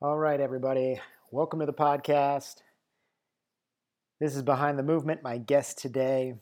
[0.00, 1.00] All right, everybody.
[1.32, 2.62] Welcome to the podcast.
[4.20, 5.24] This is Behind the Movement.
[5.24, 6.34] My guest today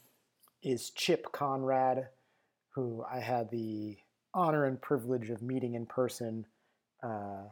[0.63, 2.09] is Chip Conrad,
[2.75, 3.97] who I had the
[4.35, 6.45] honor and privilege of meeting in person
[7.03, 7.45] uh,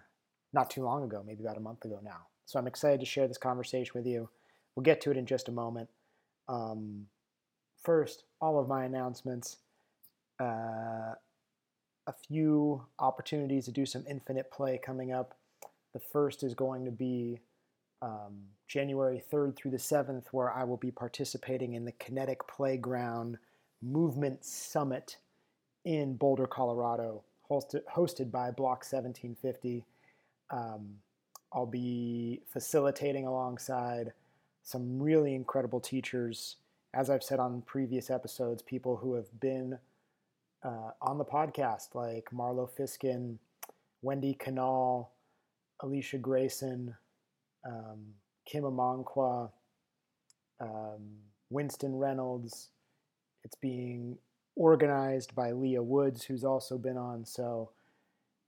[0.53, 2.27] not too long ago, maybe about a month ago now.
[2.45, 4.29] So I'm excited to share this conversation with you.
[4.77, 5.89] We'll get to it in just a moment.
[6.51, 7.07] Um,
[7.83, 9.57] first, all of my announcements.
[10.39, 11.15] Uh,
[12.07, 15.35] a few opportunities to do some infinite play coming up.
[15.95, 17.41] The first is going to be
[18.03, 23.39] um, January 3rd through the 7th, where I will be participating in the Kinetic Playground
[23.81, 25.17] Movement Summit
[25.85, 29.85] in Boulder, Colorado, hosted, hosted by Block 1750.
[30.51, 30.97] Um,
[31.53, 34.13] I'll be facilitating alongside
[34.65, 36.57] some really incredible teachers.
[36.93, 39.79] As I've said on previous episodes, people who have been
[40.65, 43.37] uh, on the podcast, like Marlo Fisken,
[44.03, 45.14] Wendy Canal,
[45.85, 46.95] Alicia Grayson,
[47.67, 48.01] um,
[48.47, 49.51] Kim Amankwa,
[50.61, 51.03] um,
[51.51, 52.71] Winston Reynolds.
[53.45, 54.17] It's being
[54.57, 57.25] organized by Leah Woods, who's also been on.
[57.25, 57.71] So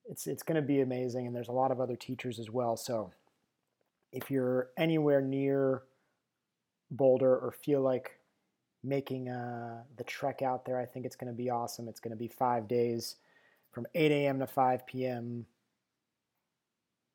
[0.08, 2.76] it's it's going to be amazing, and there's a lot of other teachers as well.
[2.76, 3.12] So
[4.12, 5.82] if you're anywhere near
[6.90, 8.18] Boulder or feel like
[8.82, 11.88] making uh, the trek out there, I think it's going to be awesome.
[11.88, 13.16] It's going to be five days
[13.72, 14.38] from 8 a.m.
[14.38, 15.44] to 5 p.m.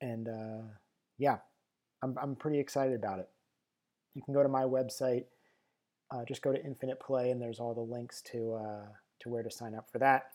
[0.02, 0.63] And uh,
[1.17, 1.38] yeah,
[2.02, 3.30] I'm, I'm pretty excited about it.
[4.16, 5.25] You can go to my website,
[6.09, 8.85] uh, just go to Infinite Play, and there's all the links to, uh,
[9.22, 10.31] to where to sign up for that.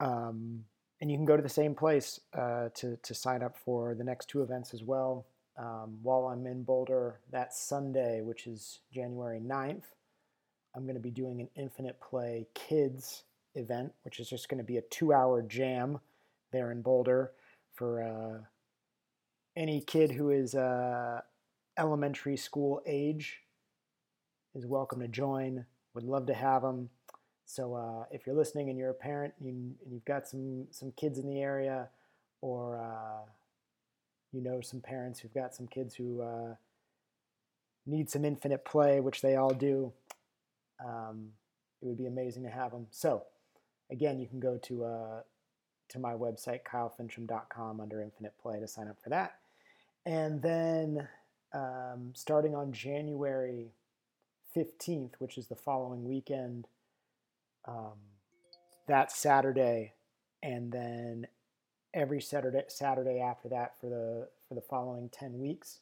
[0.00, 0.64] Um,
[1.00, 4.02] and you can go to the same place uh, to, to sign up for the
[4.04, 5.26] next two events as well.
[5.56, 9.82] Um, while I'm in Boulder that Sunday, which is January 9th,
[10.74, 14.64] I'm going to be doing an Infinite Play Kids event, which is just going to
[14.64, 15.98] be a two hour jam
[16.52, 17.32] there in Boulder
[17.78, 18.42] for uh,
[19.56, 21.20] any kid who is uh,
[21.78, 23.38] elementary school age
[24.56, 25.64] is welcome to join.
[25.94, 26.90] Would love to have them.
[27.46, 30.92] So uh, if you're listening and you're a parent and, you, have got some some
[30.96, 31.88] kids in the area,
[32.40, 33.24] or uh,
[34.32, 36.54] you know some parents who've got some kids who uh,
[37.86, 39.92] need some infinite play, which they all do,
[40.84, 41.28] um,
[41.80, 42.88] it would be amazing to have them.
[42.90, 43.22] So
[43.90, 45.20] again, you can go to uh,
[45.90, 49.36] to my website kylefincham.com under infinite play to sign up for that.
[50.06, 51.08] And then
[51.52, 53.72] um, starting on January
[54.56, 56.66] 15th, which is the following weekend,
[57.66, 57.98] um,
[58.86, 59.92] that Saturday,
[60.42, 61.26] and then
[61.94, 65.80] every Saturday Saturday after that for the for the following 10 weeks,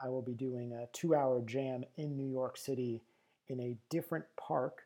[0.00, 3.02] I will be doing a two-hour jam in New York City
[3.48, 4.82] in a different park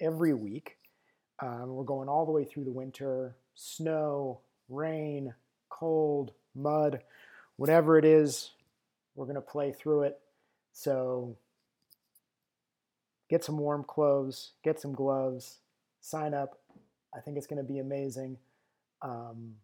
[0.00, 0.76] every week.
[1.40, 5.34] Um, we're going all the way through the winter, snow, rain,
[5.68, 7.02] cold, mud,
[7.56, 8.50] whatever it is,
[9.14, 10.18] we're going to play through it.
[10.72, 11.36] So
[13.28, 15.58] get some warm clothes, get some gloves,
[16.00, 16.58] sign up.
[17.14, 18.38] I think it's going to be amazing.
[19.02, 19.54] Um,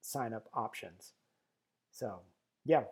[0.00, 1.12] sign up options.
[1.90, 2.20] So,
[2.64, 2.84] yeah,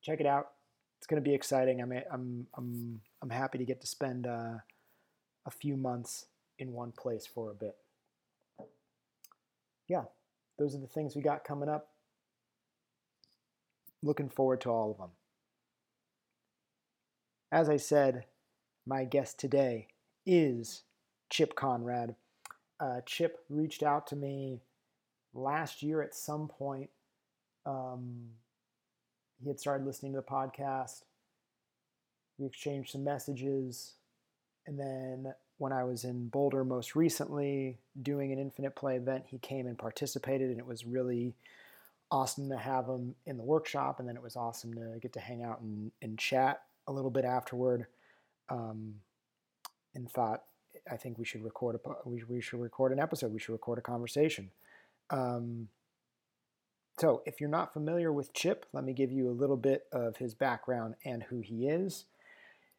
[0.00, 0.52] check it out.
[0.98, 1.82] It's going to be exciting.
[1.82, 4.58] I'm, I'm, I'm, I'm happy to get to spend uh,
[5.44, 6.26] a few months
[6.58, 7.76] in one place for a bit.
[9.88, 10.04] Yeah,
[10.58, 11.88] those are the things we got coming up.
[14.02, 15.10] Looking forward to all of them.
[17.50, 18.24] As I said,
[18.86, 19.88] my guest today
[20.26, 20.82] is
[21.30, 22.14] Chip Conrad.
[22.80, 24.62] Uh, Chip reached out to me
[25.34, 26.90] last year at some point.
[27.64, 28.30] Um,
[29.42, 31.02] he had started listening to the podcast.
[32.38, 33.94] We exchanged some messages.
[34.66, 39.38] And then when I was in Boulder most recently doing an infinite play event, he
[39.38, 41.36] came and participated, and it was really
[42.10, 44.00] awesome to have him in the workshop.
[44.00, 47.12] And then it was awesome to get to hang out and, and chat a little
[47.12, 47.86] bit afterward
[48.48, 48.94] um,
[49.94, 50.42] and thought,
[50.90, 53.32] I think we should record a we, we should record an episode.
[53.32, 54.50] We should record a conversation.
[55.10, 55.68] Um,
[56.98, 60.16] so, if you're not familiar with Chip, let me give you a little bit of
[60.16, 62.06] his background and who he is.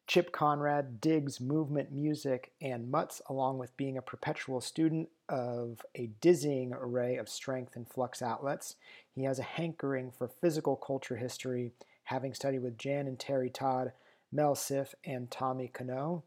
[0.06, 6.10] Chip Conrad digs movement music and mutts, along with being a perpetual student of a
[6.20, 8.76] dizzying array of strength and flux outlets.
[9.14, 11.72] He has a hankering for physical culture history,
[12.04, 13.92] having studied with Jan and Terry Todd
[14.34, 16.22] Mel Siff, and Tommy Kono,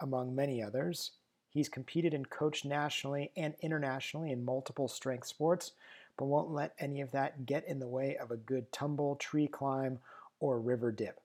[0.00, 1.12] among many others.
[1.48, 5.70] He's competed and coached nationally and internationally in multiple strength sports,
[6.18, 9.46] but won't let any of that get in the way of a good tumble, tree
[9.46, 10.00] climb,
[10.40, 11.20] or river dip.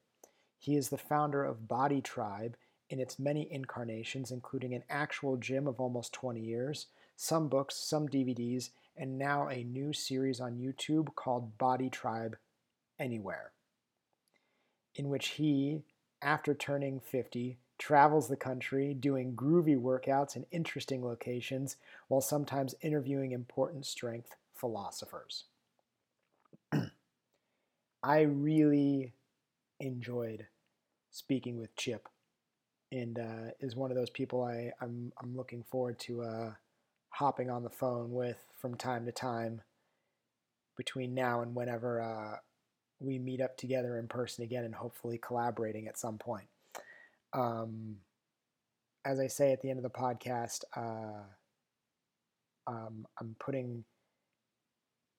[0.62, 2.56] He is the founder of Body Tribe
[2.88, 6.86] in its many incarnations, including an actual gym of almost 20 years,
[7.16, 12.38] some books, some DVDs, and now a new series on YouTube called Body Tribe
[13.00, 13.54] Anywhere,
[14.94, 15.81] in which he,
[16.22, 23.31] after turning 50, travels the country doing groovy workouts in interesting locations while sometimes interviewing
[23.31, 25.46] important strength philosophers.
[28.04, 29.14] I really
[29.81, 30.48] enjoyed
[31.12, 32.07] speaking with Chip
[32.92, 36.51] and uh, is one of those people I, I'm, I'm looking forward to uh,
[37.10, 39.62] hopping on the phone with from time to time
[40.78, 42.38] between now and whenever uh,
[43.00, 46.48] we meet up together in person again and hopefully collaborating at some point.
[47.33, 47.98] Um,
[49.04, 51.24] as I say at the end of the podcast, uh,
[52.68, 53.83] um, I'm putting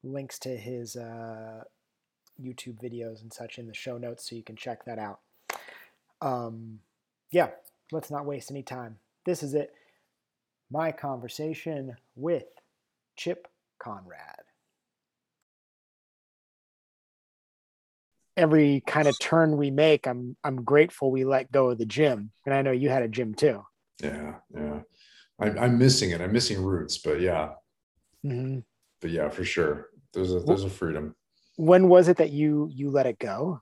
[0.04, 1.64] links to his uh,
[2.40, 5.20] YouTube videos and such in the show notes so you can check that out.
[6.20, 6.80] Um,
[7.30, 7.48] yeah,
[7.90, 8.98] let's not waste any time.
[9.24, 9.72] This is it.
[10.70, 12.46] My conversation with
[13.16, 13.48] Chip
[13.78, 14.40] Conrad.
[18.36, 22.30] Every kind of turn we make, I'm I'm grateful we let go of the gym,
[22.46, 23.62] and I know you had a gym too.
[24.02, 24.80] Yeah, yeah.
[25.38, 26.22] I, I'm missing it.
[26.22, 27.50] I'm missing roots, but yeah,
[28.24, 28.60] mm-hmm.
[29.02, 29.88] but yeah, for sure.
[30.14, 31.14] There's a there's a freedom.
[31.56, 33.60] When was it that you you let it go?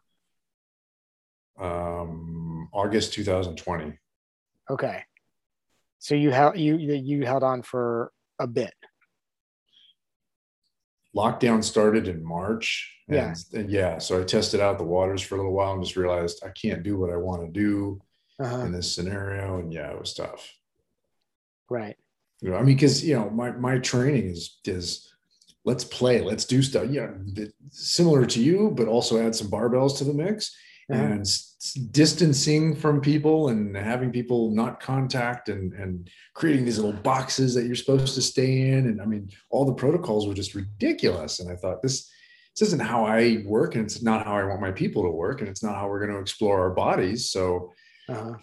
[1.59, 3.99] Um, August 2020.
[4.71, 5.03] Okay,
[5.99, 8.73] so you held you you held on for a bit.
[11.15, 12.97] Lockdown started in March.
[13.09, 13.35] And, Yeah.
[13.61, 16.45] and yeah, so I tested out the waters for a little while and just realized
[16.45, 18.01] I can't do what I want to do
[18.39, 18.61] Uh-huh.
[18.61, 19.59] in this scenario.
[19.59, 20.49] And yeah, it was tough.
[21.69, 21.97] Right.
[22.41, 25.10] You know, I mean, because you know, my my training is is
[25.65, 26.87] let's play, let's do stuff.
[26.91, 27.11] Yeah,
[27.71, 30.55] similar to you, but also add some barbells to the mix
[30.91, 31.03] Uh-huh.
[31.03, 37.01] and s- distancing from people and having people not contact and and creating these little
[37.03, 38.87] boxes that you're supposed to stay in.
[38.89, 41.41] And I mean, all the protocols were just ridiculous.
[41.41, 42.11] And I thought this
[42.59, 45.41] this isn't how I work, and it's not how I want my people to work,
[45.41, 47.31] and it's not how we're going to explore our bodies.
[47.31, 47.73] So
[48.09, 48.35] Uh-huh.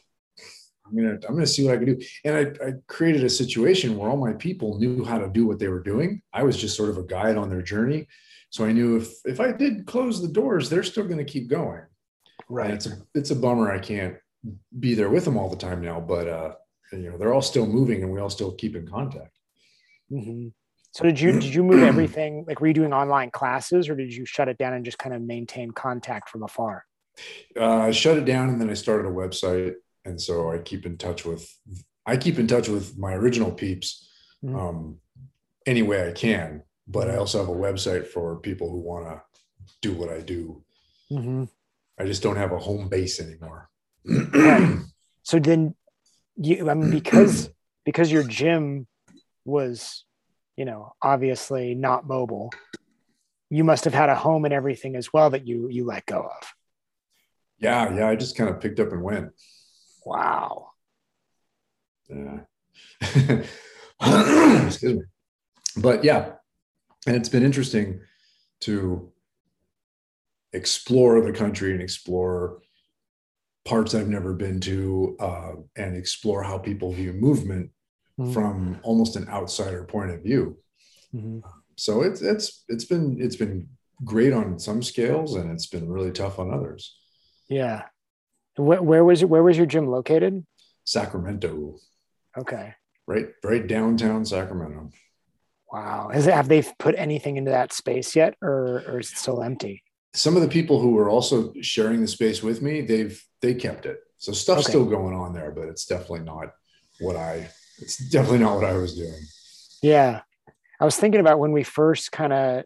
[0.87, 2.05] I'm gonna I'm gonna see what I can do.
[2.23, 5.59] And I, I created a situation where all my people knew how to do what
[5.59, 6.21] they were doing.
[6.33, 8.07] I was just sort of a guide on their journey.
[8.49, 11.81] So I knew if if I did close the doors, they're still gonna keep going.
[11.81, 11.87] And
[12.49, 12.71] Right.
[12.71, 14.15] it's a it's a bummer I can't
[14.79, 16.53] be there with them all the time now, but uh
[16.93, 19.37] you know, they're all still moving and we all still keep in contact.
[20.09, 20.47] hmm
[20.93, 24.13] So did you did you move everything like were you doing online classes or did
[24.13, 26.85] you shut it down and just kind of maintain contact from afar?
[27.59, 29.73] Uh, I shut it down and then I started a website.
[30.07, 31.43] And so I keep in touch with
[32.05, 34.09] I keep in touch with my original peeps
[34.43, 34.55] Mhm.
[34.57, 34.99] um,
[35.65, 36.63] any way I can.
[36.87, 39.21] But I also have a website for people who want to
[39.81, 40.63] do what I do.
[41.11, 41.43] Mm-hmm.
[41.99, 43.69] I just don't have a home base anymore.
[44.05, 44.79] Right.
[45.23, 45.75] So then
[46.37, 47.49] you I mean because
[47.85, 48.87] because your gym
[49.43, 50.05] was,
[50.55, 52.49] you know, obviously not mobile,
[53.49, 56.19] you must have had a home and everything as well that you you let go
[56.21, 56.53] of.
[57.59, 58.07] yeah, yeah.
[58.07, 59.31] I just kind of picked up and went.
[60.07, 60.69] Wow.
[62.09, 62.39] Yeah.
[64.65, 65.01] Excuse me.
[65.75, 66.33] But yeah,
[67.05, 67.99] and it's been interesting
[68.61, 69.11] to
[70.53, 72.59] explore the country and explore
[73.65, 77.71] parts I've never been to uh, and explore how people view movement
[78.19, 78.33] Mhm.
[78.33, 80.57] from almost an outsider point of view.
[81.13, 81.43] Mhm.
[81.75, 83.67] So it's it's it's been it's been
[84.03, 86.97] great on some scales and it's been really tough on others.
[87.49, 87.83] Yeah.
[88.57, 90.45] Where, where was where was your gym located?
[90.85, 91.75] Sacramento,
[92.37, 92.73] Okay.
[93.07, 94.89] right right downtown Sacramento.
[95.71, 96.09] Wow.
[96.13, 99.83] Has have they put anything into that space yet or or is it still empty?
[100.13, 103.85] some of the people who were also sharing the space with me, they've they kept
[103.85, 103.99] it.
[104.17, 104.71] So stuff's Okay.
[104.71, 106.47] still going on there, but it's definitely not
[106.99, 107.49] what I
[107.79, 109.21] it's definitely not what I was doing.
[109.83, 110.21] Yeah.
[110.79, 112.63] I was thinking about when we first kind of,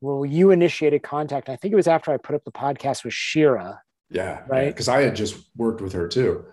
[0.00, 1.48] well, you initiated contact.
[1.48, 3.82] I think it was after I put up the podcast with Shira.
[4.10, 4.42] Yeah.
[4.48, 4.68] Right.
[4.68, 6.44] Because I had just worked with her too.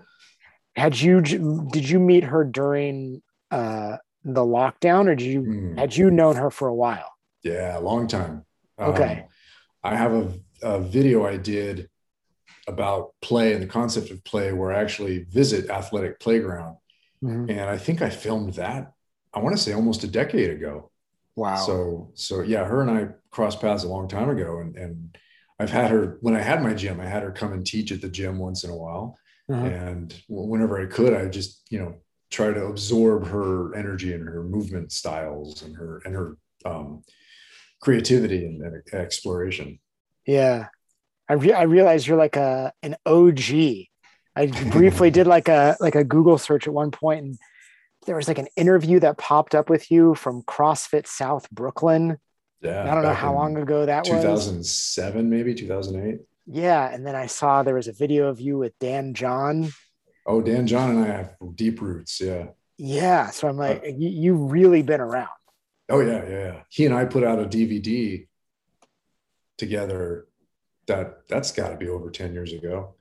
[0.76, 3.22] Had you, did you meet her during
[3.52, 5.78] uh, the lockdown or did you, Hmm.
[5.78, 7.12] had you known her for a while?
[7.44, 8.46] Yeah, a long time.
[8.78, 9.26] Um, Okay.
[9.84, 11.90] I have a, a video I did
[12.68, 16.78] about play and the concept of play where I actually visit athletic playground.
[17.24, 17.50] Mhm.
[17.50, 18.92] And I think I filmed that,
[19.34, 20.92] I want to say almost a decade ago.
[21.36, 21.56] Wow.
[21.56, 25.18] So so yeah, her and I crossed paths a long time ago, and and
[25.60, 28.02] I've had her when I had my gym, I had her come and teach at
[28.02, 29.18] the gym once in a while.
[29.50, 29.66] Uh-huh.
[29.66, 31.96] And whenever I could, I just, you know,
[32.30, 37.04] try to absorb her energy and her movement styles and her and her um,
[37.82, 39.80] creativity and, and, exploration.
[40.26, 40.68] Yeah,
[41.30, 43.52] I re- I realize you're like a an OG.
[44.36, 47.38] I briefly did like a like a Google search at one point, and
[48.06, 52.18] there was like an interview that popped up with you from CrossFit South Brooklyn.
[52.62, 54.46] Yeah, I don't know how long ago that 2007, was.
[54.46, 56.20] 2007, maybe 2008.
[56.48, 59.70] Yeah, and then I saw there was a video of you with Dan John.
[60.26, 62.20] Oh, Dan John and I have deep roots.
[62.20, 62.48] Yeah.
[62.78, 65.30] Yeah, so I'm like, uh, you, you've really been around.
[65.90, 66.62] Oh yeah, yeah, yeah.
[66.70, 68.28] He and I put out a DVD
[69.58, 70.28] together.
[70.88, 72.96] That that's got to be over ten years ago.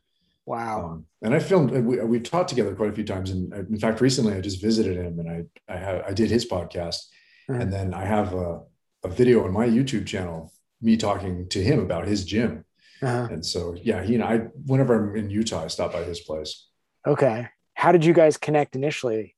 [0.46, 0.84] Wow.
[0.84, 1.70] Um, and I filmed.
[1.72, 4.96] We, we've taught together quite a few times, and in fact, recently I just visited
[4.96, 7.02] him, and I I have I did his podcast,
[7.50, 7.60] mm-hmm.
[7.60, 8.60] and then I have a,
[9.06, 12.64] a video on my YouTube channel, me talking to him about his gym
[13.02, 13.28] uh-huh.
[13.30, 16.66] And so, yeah, he and I, whenever I'm in Utah, I stop by his place.
[17.06, 17.48] Okay.
[17.75, 19.36] How did you guys connect initially?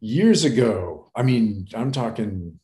[0.00, 1.10] Years ago.
[1.14, 2.60] I mean, I'm talking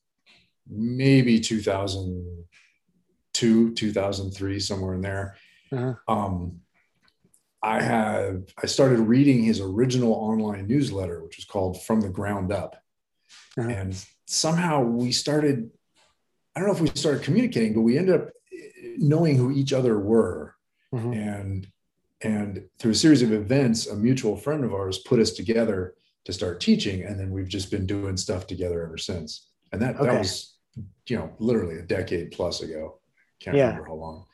[0.68, 5.36] maybe 2002, 2003, somewhere in there.
[5.72, 5.94] Uh-huh.
[6.06, 6.60] Um,
[7.62, 12.50] I have I started reading his original online newsletter, which was called From the Ground
[12.52, 12.82] Up.
[13.58, 13.68] Uh-huh.
[13.68, 13.94] And
[14.30, 15.70] somehow we started,
[16.54, 18.28] I don't know if we started communicating, but we ended up
[18.96, 20.54] knowing who each other were
[20.94, 21.12] mm-hmm.
[21.12, 21.66] and
[22.22, 25.94] and through a series of events a mutual friend of ours put us together
[26.24, 29.96] to start teaching and then we've just been doing stuff together ever since and that
[29.96, 30.06] okay.
[30.06, 30.56] that was
[31.08, 32.98] you know literally a decade plus ago
[33.40, 33.68] can't yeah.
[33.68, 34.26] remember how long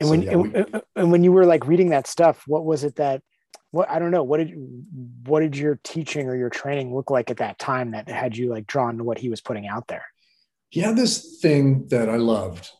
[0.00, 2.64] and so, when yeah, and, we, and when you were like reading that stuff what
[2.64, 3.20] was it that
[3.74, 4.54] what i don't know what did
[5.26, 8.48] what did your teaching or your training look like at that time that had you
[8.48, 10.04] like drawn to what he was putting out there
[10.70, 12.70] he had this thing that i loved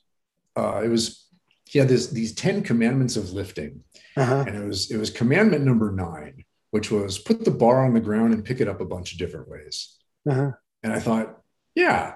[0.57, 1.27] uh, it was
[1.65, 3.83] he had this these 10 commandments of lifting
[4.17, 4.45] uh-huh.
[4.47, 8.01] and it was it was commandment number nine which was put the bar on the
[8.01, 9.97] ground and pick it up a bunch of different ways
[10.31, 10.53] uh-huh.
[10.85, 11.41] and i thought
[11.75, 12.15] yeah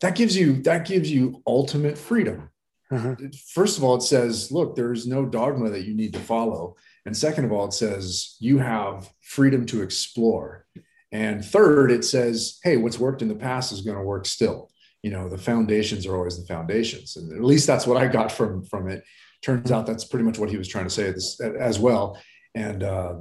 [0.00, 2.50] that gives you that gives you ultimate freedom
[2.90, 3.14] uh-huh.
[3.48, 7.16] first of all it says look there's no dogma that you need to follow and
[7.16, 10.66] second of all it says you have freedom to explore.
[11.12, 14.70] And third it says hey what's worked in the past is going to work still.
[15.02, 17.16] You know the foundations are always the foundations.
[17.16, 19.04] And at least that's what i got from from it.
[19.42, 21.12] Turns out that's pretty much what he was trying to say
[21.58, 22.18] as well.
[22.54, 23.16] And uh,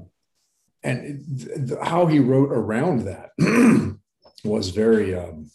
[0.84, 3.32] and th- how he wrote around that
[4.44, 5.50] was very um,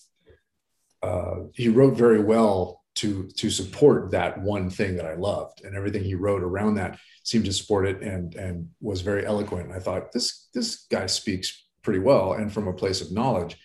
[1.03, 5.77] uh, he wrote very well to to support that one thing that I loved, and
[5.77, 9.73] everything he wrote around that seemed to support it, and and was very eloquent.
[9.73, 13.57] I thought this this guy speaks pretty well, and from a place of knowledge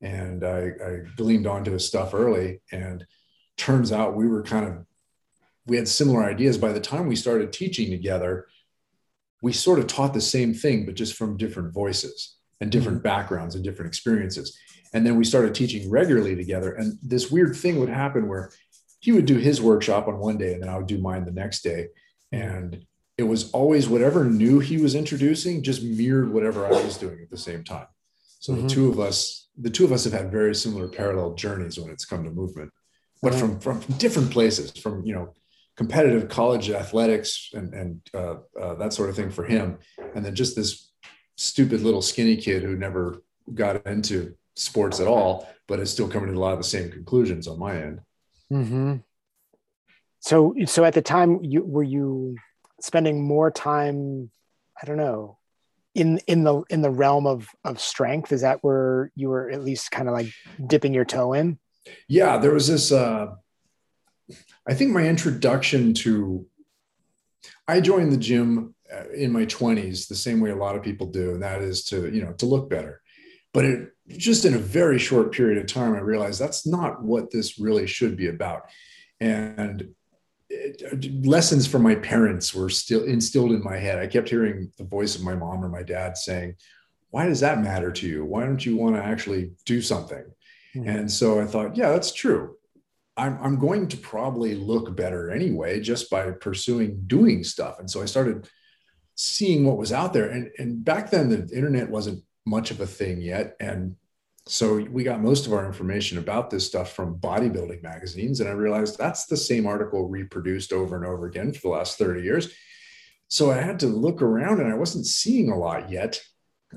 [0.00, 2.60] and I, I gleamed onto his stuff early.
[2.72, 3.06] And
[3.56, 4.86] turns out we were kind of
[5.66, 6.58] we had similar ideas.
[6.58, 8.46] By the time we started teaching together,
[9.42, 13.08] we sort of taught the same thing, but just from different voices and different mm-hmm.
[13.08, 14.56] backgrounds and different experiences.
[14.94, 16.72] And then we started teaching regularly together.
[16.72, 18.52] And this weird thing would happen where
[19.06, 21.30] he would do his workshop on one day and then I would do mine the
[21.30, 21.90] next day.
[22.32, 22.84] And
[23.16, 27.30] it was always whatever new he was introducing just mirrored whatever I was doing at
[27.30, 27.86] the same time.
[28.40, 28.66] So mm-hmm.
[28.66, 31.88] the two of us the two of us have had very similar parallel journeys when
[31.88, 32.72] it's come to movement,
[33.22, 35.32] but from, from, from different places, from, you know,
[35.76, 39.78] competitive college athletics and, and uh, uh, that sort of thing for him.
[40.16, 40.90] And then just this
[41.36, 43.22] stupid little skinny kid who never
[43.54, 46.90] got into sports at all, but is still coming to a lot of the same
[46.90, 48.00] conclusions on my end.
[48.52, 48.96] Mm-hmm.
[50.20, 52.36] So, so at the time you, were you
[52.80, 54.30] spending more time,
[54.80, 55.38] I don't know,
[55.94, 58.32] in in the in the realm of of strength?
[58.32, 60.28] Is that where you were at least kind of like
[60.66, 61.58] dipping your toe in?
[62.08, 63.28] Yeah there was this uh
[64.68, 66.46] i think my introduction to
[67.68, 71.06] i joined the gym uh, in my 20s the same way a lot of people
[71.06, 73.00] do and that is to you know to look better
[73.56, 77.30] but it just in a very short period of time i realized that's not what
[77.30, 78.68] this really should be about
[79.20, 79.88] and
[81.22, 83.98] lessons from my parents were still instilled in my head.
[83.98, 86.56] I kept hearing the voice of my mom or my dad saying,
[87.10, 88.24] Why does that matter to you?
[88.24, 90.24] Why don't you want to actually do something?
[90.74, 90.88] Mm-hmm.
[90.88, 92.56] And so I thought, Yeah, that's true.
[93.16, 97.78] I'm, I'm going to probably look better anyway just by pursuing doing stuff.
[97.78, 98.48] And so I started
[99.14, 100.28] seeing what was out there.
[100.28, 103.56] And, and back then, the internet wasn't much of a thing yet.
[103.60, 103.96] And
[104.48, 108.52] so we got most of our information about this stuff from bodybuilding magazines and i
[108.52, 112.54] realized that's the same article reproduced over and over again for the last 30 years
[113.26, 116.20] so i had to look around and i wasn't seeing a lot yet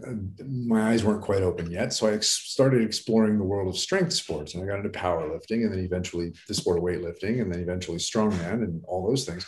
[0.05, 0.13] uh,
[0.45, 1.91] my eyes weren't quite open yet.
[1.91, 5.63] So I ex- started exploring the world of strength sports and I got into powerlifting
[5.63, 9.45] and then eventually the sport of weightlifting and then eventually strongman and all those things.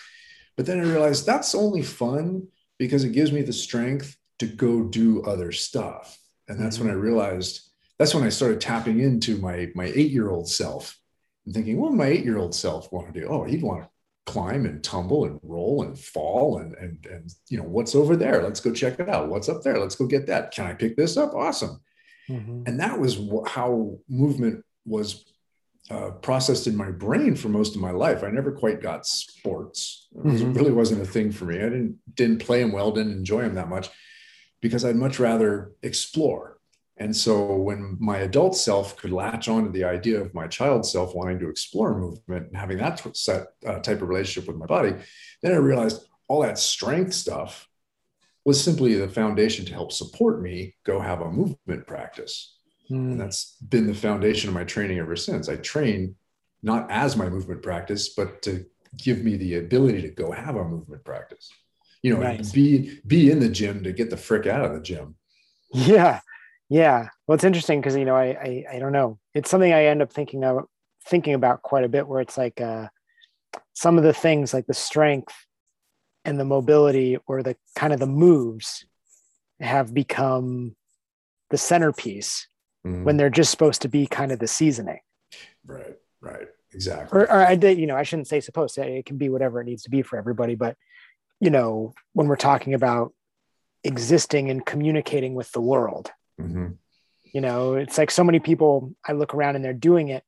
[0.57, 2.47] But then I realized that's only fun
[2.79, 6.17] because it gives me the strength to go do other stuff.
[6.47, 6.87] And that's mm-hmm.
[6.87, 7.61] when I realized
[7.99, 10.99] that's when I started tapping into my my eight year old self
[11.45, 13.27] and thinking, what would my eight year old self want to do?
[13.27, 13.89] Oh, he'd want to
[14.25, 18.43] climb and tumble and roll and fall and and and you know what's over there
[18.43, 20.95] let's go check it out what's up there let's go get that can i pick
[20.95, 21.81] this up awesome
[22.29, 22.61] mm-hmm.
[22.67, 25.25] and that was how movement was
[25.89, 30.07] uh, processed in my brain for most of my life i never quite got sports
[30.15, 30.51] mm-hmm.
[30.51, 33.41] it really wasn't a thing for me i didn't didn't play them well didn't enjoy
[33.41, 33.89] them that much
[34.61, 36.57] because i'd much rather explore
[37.01, 40.85] and so when my adult self could latch on to the idea of my child
[40.85, 44.67] self wanting to explore movement and having that set, uh, type of relationship with my
[44.67, 44.93] body,
[45.41, 47.67] then I realized all that strength stuff
[48.45, 52.57] was simply the foundation to help support me go have a movement practice.
[52.91, 55.49] And that's been the foundation of my training ever since.
[55.49, 56.15] I train
[56.61, 58.63] not as my movement practice, but to
[58.97, 61.51] give me the ability to go have a movement practice.
[62.03, 65.15] You know, be be in the gym to get the frick out of the gym.
[65.73, 66.21] Yeah.
[66.71, 69.19] Yeah, well, it's interesting because you know I, I, I don't know.
[69.33, 70.63] It's something I end up thinking of
[71.05, 72.07] thinking about quite a bit.
[72.07, 72.87] Where it's like uh,
[73.73, 75.33] some of the things like the strength
[76.23, 78.85] and the mobility or the kind of the moves
[79.59, 80.77] have become
[81.49, 82.47] the centerpiece
[82.85, 83.03] mm-hmm.
[83.03, 84.99] when they're just supposed to be kind of the seasoning.
[85.65, 85.97] Right.
[86.21, 86.47] Right.
[86.73, 87.19] Exactly.
[87.19, 88.87] Or, or I did, you know, I shouldn't say supposed to.
[88.87, 90.55] It can be whatever it needs to be for everybody.
[90.55, 90.77] But
[91.41, 93.13] you know, when we're talking about
[93.83, 96.67] existing and communicating with the world Mm-hmm.
[97.33, 100.23] You know, it's like so many people I look around and they're doing it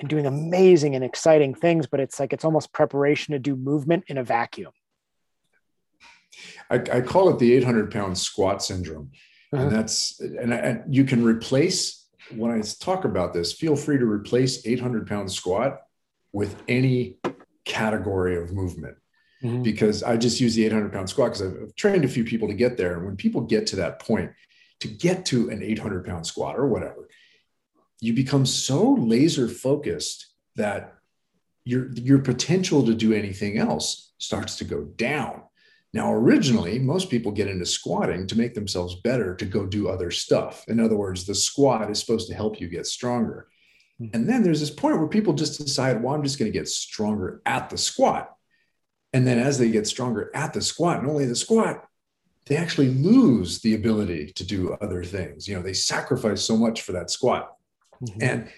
[0.00, 4.04] and doing amazing and exciting things, but it's like it's almost preparation to do movement
[4.06, 4.72] in a vacuum.
[6.70, 9.10] I, I call it the 800 pound squat syndrome.
[9.52, 9.62] Uh-huh.
[9.64, 14.04] And that's, and, and you can replace, when I talk about this, feel free to
[14.06, 15.80] replace 800 pound squat
[16.32, 17.16] with any
[17.64, 18.96] category of movement.
[19.42, 19.62] Mm-hmm.
[19.62, 22.54] Because I just use the 800 pound squat because I've trained a few people to
[22.54, 22.96] get there.
[22.96, 24.32] And when people get to that point,
[24.80, 27.08] to get to an 800 pound squat or whatever,
[28.00, 30.94] you become so laser focused that
[31.64, 35.42] your, your potential to do anything else starts to go down.
[35.94, 40.10] Now, originally, most people get into squatting to make themselves better to go do other
[40.10, 40.64] stuff.
[40.68, 43.48] In other words, the squat is supposed to help you get stronger.
[43.98, 44.08] Hmm.
[44.12, 46.68] And then there's this point where people just decide, well, I'm just going to get
[46.68, 48.34] stronger at the squat.
[49.12, 51.84] And then as they get stronger at the squat and only the squat,
[52.46, 55.46] they actually lose the ability to do other things.
[55.46, 57.54] You know, they sacrifice so much for that squat.
[58.02, 58.22] Mm-hmm.
[58.22, 58.48] And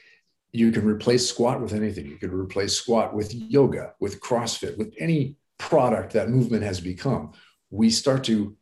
[0.52, 2.06] you can replace squat with anything.
[2.06, 7.32] You could replace squat with yoga, with CrossFit, with any product that movement has become.
[7.70, 8.56] We start to,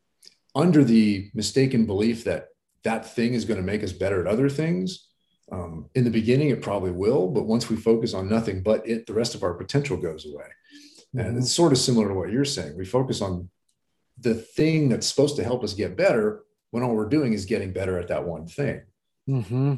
[0.54, 2.48] under the mistaken belief that
[2.82, 5.08] that thing is going to make us better at other things.
[5.50, 9.06] Um, in the beginning, it probably will, but once we focus on nothing but it,
[9.06, 10.44] the rest of our potential goes away.
[11.14, 11.26] Mm-hmm.
[11.26, 12.76] And it's sort of similar to what you're saying.
[12.76, 13.50] We focus on
[14.20, 17.72] the thing that's supposed to help us get better when all we're doing is getting
[17.72, 18.82] better at that one thing.
[19.28, 19.74] Mm-hmm.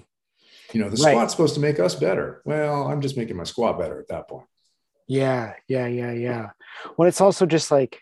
[0.72, 1.12] You know, the right.
[1.12, 2.42] squat's supposed to make us better.
[2.44, 4.46] Well, I'm just making my squat better at that point.
[5.06, 6.50] Yeah, yeah, yeah, yeah.
[6.96, 8.00] Well, it's also just like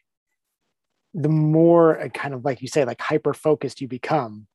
[1.14, 4.46] the more uh, kind of like you say, like hyper focused you become,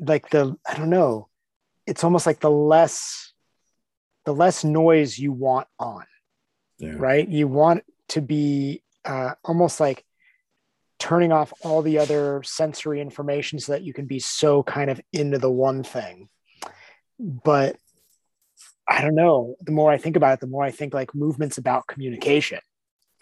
[0.00, 1.28] like the, I don't know,
[1.86, 3.32] it's almost like the less,
[4.24, 6.04] the less noise you want on,
[6.80, 6.94] yeah.
[6.96, 7.28] right?
[7.28, 10.04] You want to be uh, almost like
[10.98, 15.00] turning off all the other sensory information so that you can be so kind of
[15.12, 16.28] into the one thing.
[17.18, 17.76] But
[18.86, 19.56] I don't know.
[19.60, 22.60] The more I think about it, the more I think like movement's about communication.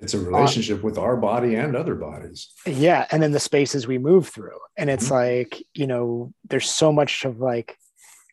[0.01, 2.51] It's a relationship uh, with our body and other bodies.
[2.67, 3.07] Yeah.
[3.11, 4.59] And then the spaces we move through.
[4.77, 5.15] And it's mm-hmm.
[5.15, 7.77] like, you know, there's so much of like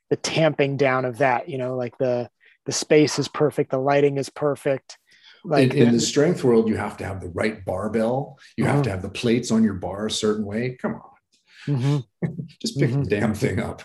[0.09, 2.29] the tamping down of that, you know, like the
[2.65, 4.97] the space is perfect, the lighting is perfect
[5.45, 8.39] like in, in, the strength world, you have to have the right barbell.
[8.58, 8.73] You uh-huh.
[8.73, 10.77] have to have the plates on your bar a certain way.
[10.81, 12.27] Come on, mm-hmm.
[12.62, 13.03] just pick mm-hmm.
[13.03, 13.84] the damn thing up.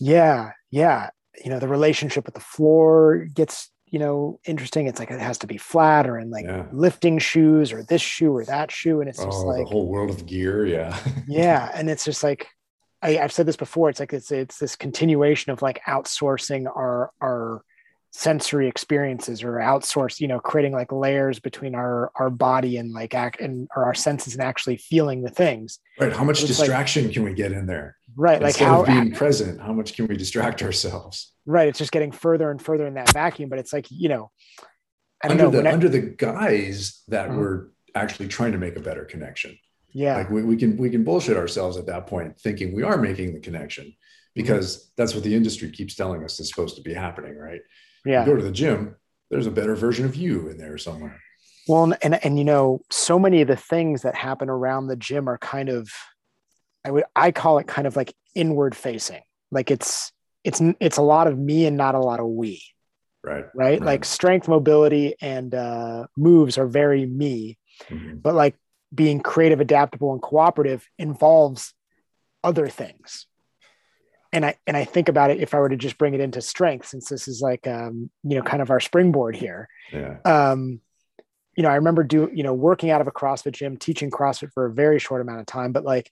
[0.00, 1.10] Yeah, yeah.
[1.42, 4.86] You know, the relationship with the floor gets you know interesting.
[4.86, 6.66] It's like it has to be flat or in like yeah.
[6.72, 9.88] lifting shoes or this shoe or that shoe, and it's just oh, like the whole
[9.88, 10.66] world of gear.
[10.66, 12.48] Yeah, yeah, and it's just like
[13.02, 13.90] I, have said this before.
[13.90, 17.62] It's like it's it's this continuation of like outsourcing our our
[18.16, 23.12] sensory experiences or outsource you know creating like layers between our our body and like
[23.12, 27.12] act and or our senses and actually feeling the things right how much distraction like,
[27.12, 30.16] can we get in there right Instead like how being present how much can we
[30.16, 33.86] distract ourselves right it's just getting further and further in that vacuum but it's like
[33.90, 34.30] you know
[35.24, 37.38] under know, the I, under the guise that uh-huh.
[37.38, 39.58] we're actually trying to make a better connection
[39.94, 40.18] Yeah.
[40.18, 43.32] Like we, we can we can bullshit ourselves at that point, thinking we are making
[43.32, 43.94] the connection
[44.34, 44.90] because mm-hmm.
[44.96, 47.60] that's what the industry keeps telling us is supposed to be happening, right?
[48.04, 48.24] Yeah.
[48.24, 48.96] You go to the gym,
[49.30, 51.20] there's a better version of you in there somewhere.
[51.66, 55.28] Well, and and you know, so many of the things that happen around the gym
[55.28, 55.88] are kind of,
[56.84, 59.22] I would I call it kind of like inward facing.
[59.50, 60.12] Like it's
[60.44, 62.62] it's it's a lot of me and not a lot of we.
[63.22, 63.46] Right.
[63.54, 63.54] Right.
[63.54, 63.82] right.
[63.82, 68.18] Like strength, mobility, and uh, moves are very me, mm-hmm.
[68.18, 68.54] but like
[68.94, 71.72] being creative, adaptable, and cooperative involves
[72.42, 73.26] other things.
[74.34, 76.42] And I and I think about it if I were to just bring it into
[76.42, 79.68] strength, since this is like um, you know kind of our springboard here.
[79.92, 80.16] Yeah.
[80.24, 80.80] Um,
[81.56, 84.52] you know, I remember do you know working out of a CrossFit gym, teaching CrossFit
[84.52, 86.10] for a very short amount of time, but like,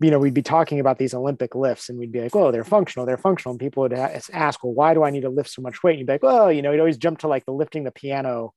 [0.00, 2.64] you know, we'd be talking about these Olympic lifts, and we'd be like, "Oh, they're
[2.64, 5.60] functional, they're functional." And people would ask, "Well, why do I need to lift so
[5.60, 7.52] much weight?" And you'd be like, "Well, you know," you'd always jump to like the
[7.52, 8.54] lifting the piano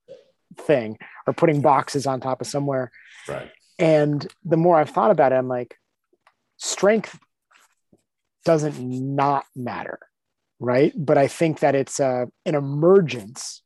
[0.58, 2.90] thing or putting boxes on top of somewhere.
[3.28, 3.52] Right.
[3.78, 5.78] And the more I've thought about it, I'm like,
[6.58, 7.20] strength
[8.46, 10.00] doesn't not matter,
[10.60, 10.94] right?
[10.96, 13.62] But I think that it's uh, an emergence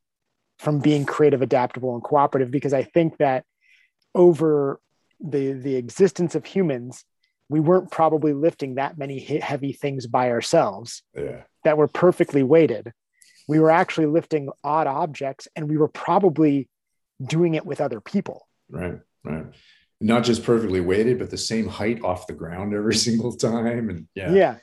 [0.60, 3.46] from being creative, adaptable, and cooperative because I think that
[4.16, 4.80] over
[5.20, 7.04] the the existence of humans,
[7.50, 11.44] we weren't probably lifting that many heavy things by ourselves yeah.
[11.64, 12.92] that were perfectly weighted.
[13.48, 16.68] We were actually lifting odd objects, and we were probably
[17.26, 18.48] doing it with other people.
[18.70, 19.46] Right, right.
[20.02, 23.90] Not just perfectly weighted, but the same height off the ground every single time.
[23.90, 24.56] And yeah, yeah.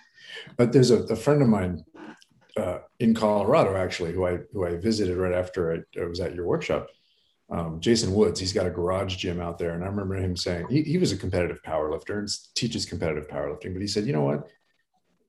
[0.56, 1.84] But there's a, a friend of mine
[2.56, 6.34] uh, in Colorado, actually, who I who I visited right after I, I was at
[6.34, 6.88] your workshop.
[7.50, 10.66] Um, Jason Woods, he's got a garage gym out there, and I remember him saying
[10.70, 13.72] he, he was a competitive powerlifter and teaches competitive powerlifting.
[13.72, 14.48] But he said, you know what?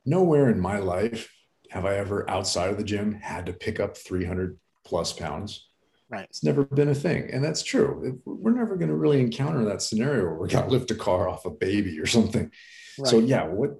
[0.06, 1.32] Nowhere in my life
[1.72, 5.68] have I ever outside of the gym had to pick up 300 plus pounds.
[6.10, 6.28] Right.
[6.30, 7.30] It's never been a thing.
[7.32, 8.22] And that's true.
[8.26, 11.28] We're never going to really encounter that scenario where we got to lift a car
[11.28, 12.52] off a baby or something.
[12.98, 13.08] Right.
[13.08, 13.72] So yeah, what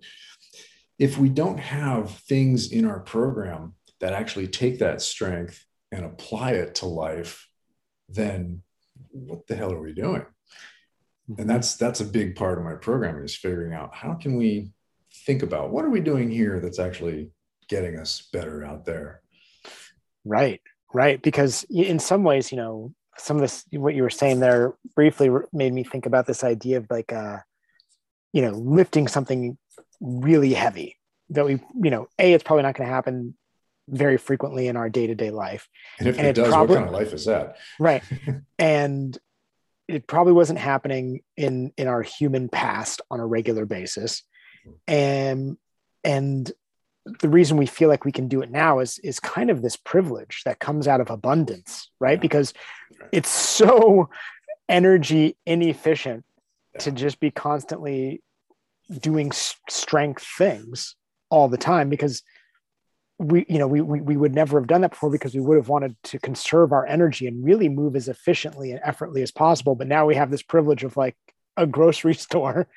[0.98, 6.52] if we don't have things in our program that actually take that strength and apply
[6.52, 7.48] it to life,
[8.10, 8.62] then
[9.12, 10.26] what the hell are we doing?
[11.28, 11.48] And mm-hmm.
[11.48, 14.72] that's that's a big part of my programming is figuring out how can we
[15.26, 17.32] think about what are we doing here that's actually
[17.68, 19.22] getting us better out there.
[20.24, 20.62] Right,
[20.94, 21.22] right.
[21.22, 25.30] Because in some ways, you know, some of this what you were saying there briefly
[25.54, 27.38] made me think about this idea of like uh
[28.34, 29.58] you know lifting something
[30.02, 30.98] really heavy
[31.30, 33.36] that we, you know, A, it's probably not going to happen
[33.88, 35.68] very frequently in our day-to-day life.
[36.00, 37.58] And if and it, does, probably, what kind of life is that?
[37.80, 38.04] Right.
[38.60, 39.18] and
[39.88, 44.24] it probably wasn't happening in in our human past on a regular basis.
[44.88, 45.58] And
[46.04, 46.52] and
[47.20, 49.78] the reason we feel like we can do it now is is kind of this
[49.78, 52.18] privilege that comes out of abundance, right?
[52.18, 52.22] Yeah.
[52.22, 52.54] Because
[53.12, 54.10] it's so
[54.68, 56.26] energy inefficient
[56.74, 56.80] yeah.
[56.80, 58.24] to just be constantly
[59.00, 60.96] doing strength things
[61.30, 62.22] all the time because
[63.18, 65.58] we you know we, we we would never have done that before because we would
[65.58, 69.74] have wanted to conserve our energy and really move as efficiently and effortlessly as possible.
[69.76, 71.16] But now we have this privilege of like
[71.58, 72.68] a grocery store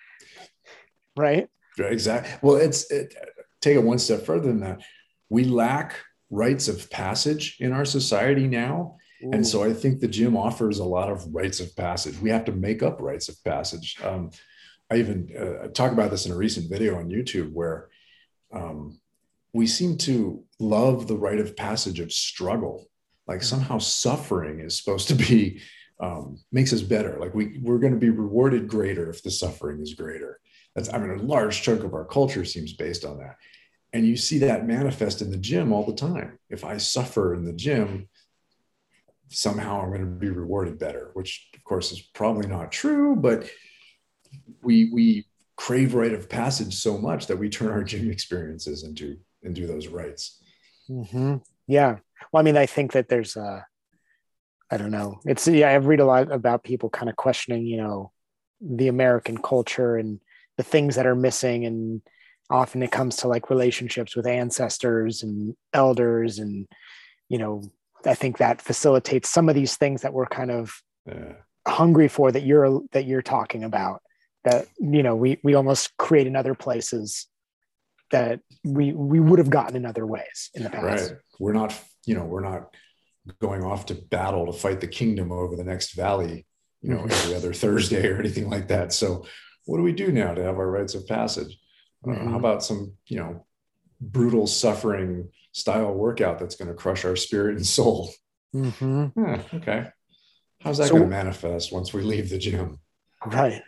[1.19, 1.49] right?
[1.79, 2.31] Exactly.
[2.43, 3.15] Well it's it,
[3.61, 4.83] take it one step further than that.
[5.29, 5.97] We lack
[6.31, 8.97] rites of passage in our society now.
[9.25, 9.31] Ooh.
[9.33, 12.17] and so i think the gym offers a lot of rites of passage.
[12.21, 13.97] We have to make up rites of passage.
[14.05, 14.31] Um,
[14.91, 17.89] I even uh, talk about this in a recent video on YouTube where
[18.53, 19.01] um,
[19.53, 22.89] we seem to love the rite of passage of struggle.
[23.27, 23.47] Like mm-hmm.
[23.47, 25.61] somehow suffering is supposed to be
[26.01, 27.19] um, makes us better.
[27.21, 30.41] Like we we're going to be rewarded greater if the suffering is greater.
[30.75, 33.37] That's I mean a large chunk of our culture seems based on that,
[33.93, 36.39] and you see that manifest in the gym all the time.
[36.49, 38.09] If I suffer in the gym,
[39.29, 43.49] somehow I'm going to be rewarded better, which of course is probably not true, but
[44.63, 49.19] we we crave rite of passage so much that we turn our gym experiences into
[49.43, 50.43] into those rites.
[50.89, 51.37] Mm-hmm.
[51.67, 51.99] Yeah.
[52.33, 53.67] Well, I mean, I think that there's a,
[54.71, 55.21] I don't know.
[55.25, 55.71] It's yeah.
[55.71, 58.13] I read a lot about people kind of questioning, you know,
[58.61, 60.21] the American culture and
[60.57, 62.03] the things that are missing, and
[62.51, 66.67] often it comes to like relationships with ancestors and elders, and
[67.29, 67.63] you know,
[68.05, 71.35] I think that facilitates some of these things that we're kind of yeah.
[71.67, 74.03] hungry for that you're that you're talking about
[74.49, 77.27] that you know we we almost create in other places
[78.11, 81.11] that we we would have gotten in other ways in the past.
[81.11, 81.19] Right.
[81.39, 82.75] We're not you know we're not
[83.41, 86.47] going off to battle to fight the kingdom over the next valley
[86.81, 88.93] you know every other Thursday or anything like that.
[88.93, 89.27] So
[89.67, 91.59] what do we do now to have our rites of passage?
[92.07, 92.31] Mm-hmm.
[92.31, 93.45] how about some you know
[94.01, 98.13] brutal suffering style workout that's going to crush our spirit and soul?
[98.55, 99.21] Mm-hmm.
[99.21, 99.89] Yeah, okay.
[100.61, 102.79] How's that so, going to manifest once we leave the gym?
[103.27, 103.63] Right.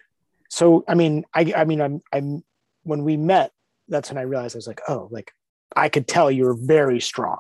[0.51, 2.43] So I mean, I I mean, I'm I'm
[2.83, 3.53] when we met,
[3.89, 5.33] that's when I realized I was like, oh, like
[5.75, 7.39] I could tell you were very strong.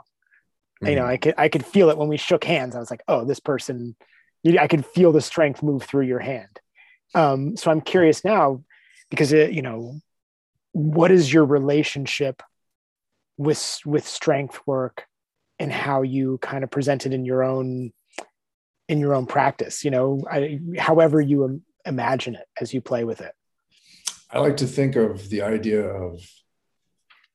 [0.82, 0.86] Mm-hmm.
[0.86, 1.10] You know, mm-hmm.
[1.10, 2.74] I could I could feel it when we shook hands.
[2.74, 3.96] I was like, oh, this person,
[4.58, 6.60] I could feel the strength move through your hand.
[7.14, 8.62] Um, so I'm curious now,
[9.10, 10.00] because it, you know,
[10.72, 12.42] what is your relationship
[13.36, 15.06] with with strength work
[15.58, 17.92] and how you kind of present it in your own
[18.88, 23.20] in your own practice you know I, however you imagine it as you play with
[23.20, 23.32] it.
[24.30, 26.20] I like to think of the idea of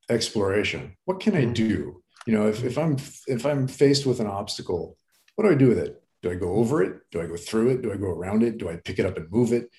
[0.08, 0.96] exploration.
[1.04, 1.52] What can i mm-hmm.
[1.52, 2.02] do?
[2.26, 2.96] You know if, if i'm
[3.28, 4.96] if i'm faced with an obstacle
[5.34, 6.02] what do i do with it?
[6.22, 7.00] Do i go over it?
[7.10, 7.82] Do i go through it?
[7.82, 8.58] Do i go around it?
[8.58, 9.70] Do i pick it up and move it?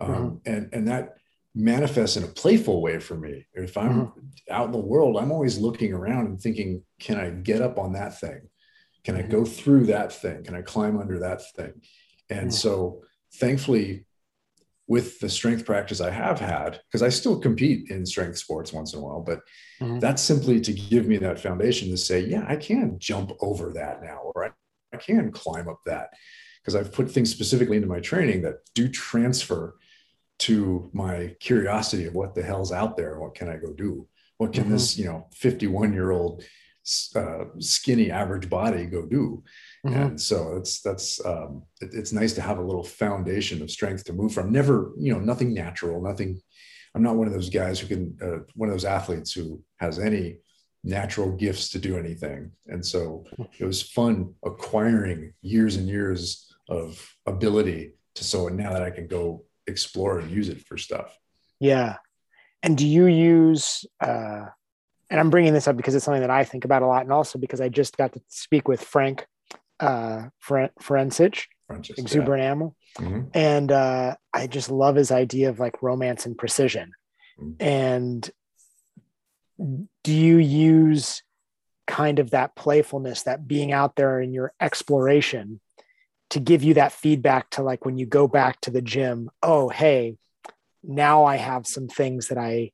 [0.00, 0.52] Um, mm-hmm.
[0.52, 1.14] and and that
[1.54, 3.46] manifests in a playful way for me.
[3.54, 4.20] If i'm mm-hmm.
[4.50, 7.92] out in the world i'm always looking around and thinking can i get up on
[7.92, 8.40] that thing?
[9.04, 9.30] Can i mm-hmm.
[9.30, 10.44] go through that thing?
[10.44, 11.74] Can i climb under that thing?
[12.28, 12.50] And mm-hmm.
[12.50, 13.02] so
[13.34, 14.06] thankfully
[14.86, 18.92] with the strength practice I have had, because I still compete in strength sports once
[18.92, 19.40] in a while, but
[19.80, 19.98] mm-hmm.
[19.98, 24.02] that's simply to give me that foundation to say, yeah, I can jump over that
[24.02, 24.50] now, or I,
[24.92, 26.10] I can climb up that.
[26.60, 29.76] Because I've put things specifically into my training that do transfer
[30.40, 33.18] to my curiosity of what the hell's out there.
[33.18, 34.08] What can I go do?
[34.38, 34.72] What can mm-hmm.
[34.72, 36.42] this, you know, 51 year old
[37.14, 39.42] uh, skinny average body go do?
[39.84, 40.00] Mm-hmm.
[40.00, 44.04] And so it's that's um, it, it's nice to have a little foundation of strength
[44.04, 44.50] to move from.
[44.50, 46.40] Never, you know, nothing natural, nothing.
[46.94, 49.98] I'm not one of those guys who can, uh, one of those athletes who has
[49.98, 50.38] any
[50.84, 52.52] natural gifts to do anything.
[52.68, 53.24] And so
[53.58, 59.06] it was fun acquiring years and years of ability to so now that I can
[59.06, 61.18] go explore and use it for stuff.
[61.58, 61.96] Yeah.
[62.62, 64.46] And do you use, uh,
[65.10, 67.12] and I'm bringing this up because it's something that I think about a lot, and
[67.12, 69.26] also because I just got to speak with Frank
[69.80, 72.46] uh, Forencich, Exuberant yeah.
[72.46, 72.76] Animal.
[72.98, 73.20] Mm-hmm.
[73.34, 76.92] And uh, I just love his idea of like romance and precision.
[77.40, 77.62] Mm-hmm.
[77.62, 78.30] And
[80.02, 81.22] do you use
[81.86, 85.60] kind of that playfulness, that being out there in your exploration
[86.30, 89.68] to give you that feedback to like when you go back to the gym, oh,
[89.68, 90.16] hey,
[90.82, 92.72] now I have some things that I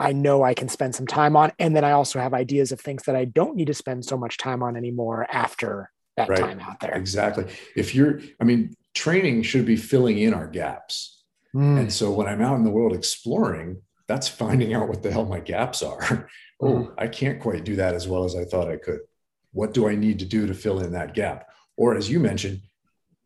[0.00, 1.52] I know I can spend some time on.
[1.58, 4.16] And then I also have ideas of things that I don't need to spend so
[4.16, 6.38] much time on anymore after that right.
[6.38, 6.94] time out there.
[6.94, 7.46] Exactly.
[7.76, 11.22] If you're, I mean, training should be filling in our gaps.
[11.54, 11.80] Mm.
[11.80, 15.24] And so when I'm out in the world exploring, that's finding out what the hell
[15.24, 16.28] my gaps are.
[16.60, 16.94] oh, mm.
[16.98, 19.00] I can't quite do that as well as I thought I could.
[19.52, 21.48] What do I need to do to fill in that gap?
[21.76, 22.60] Or as you mentioned,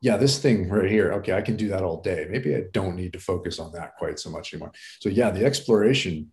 [0.01, 2.27] yeah, this thing right here, okay, I can do that all day.
[2.31, 4.73] Maybe I don't need to focus on that quite so much anymore.
[5.01, 6.31] So, yeah, the exploration,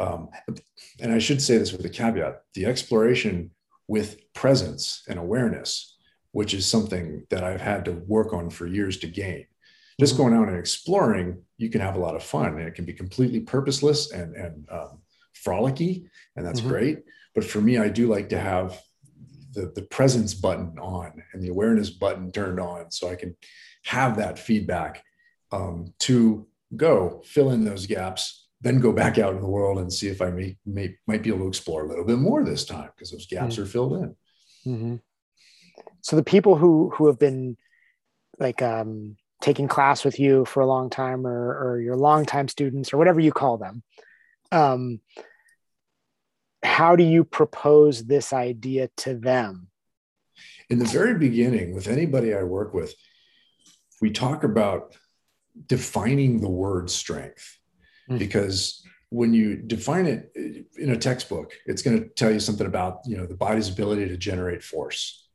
[0.00, 0.30] um,
[0.98, 3.52] and I should say this with a caveat the exploration
[3.88, 5.96] with presence and awareness,
[6.32, 9.46] which is something that I've had to work on for years to gain.
[10.00, 10.22] Just mm-hmm.
[10.22, 12.92] going out and exploring, you can have a lot of fun and it can be
[12.92, 15.00] completely purposeless and, and um,
[15.34, 16.70] frolicky, and that's mm-hmm.
[16.70, 16.98] great.
[17.34, 18.80] But for me, I do like to have
[19.52, 23.36] the, the presence button on and the awareness button turned on so I can
[23.84, 25.04] have that feedback
[25.50, 29.92] um, to go fill in those gaps then go back out in the world and
[29.92, 32.64] see if I may, may might be able to explore a little bit more this
[32.64, 33.62] time because those gaps mm-hmm.
[33.62, 34.16] are filled in.
[34.66, 34.96] Mm-hmm.
[36.00, 37.56] So the people who who have been
[38.38, 42.92] like um, taking class with you for a long time, or or your longtime students,
[42.92, 43.82] or whatever you call them,
[44.52, 45.00] um,
[46.62, 49.68] how do you propose this idea to them?
[50.70, 52.94] In the very beginning, with anybody I work with,
[54.00, 54.96] we talk about
[55.66, 57.58] defining the word strength
[58.12, 58.18] mm.
[58.18, 60.32] because when you define it
[60.78, 64.08] in a textbook, it's going to tell you something about you know the body's ability
[64.08, 65.28] to generate force.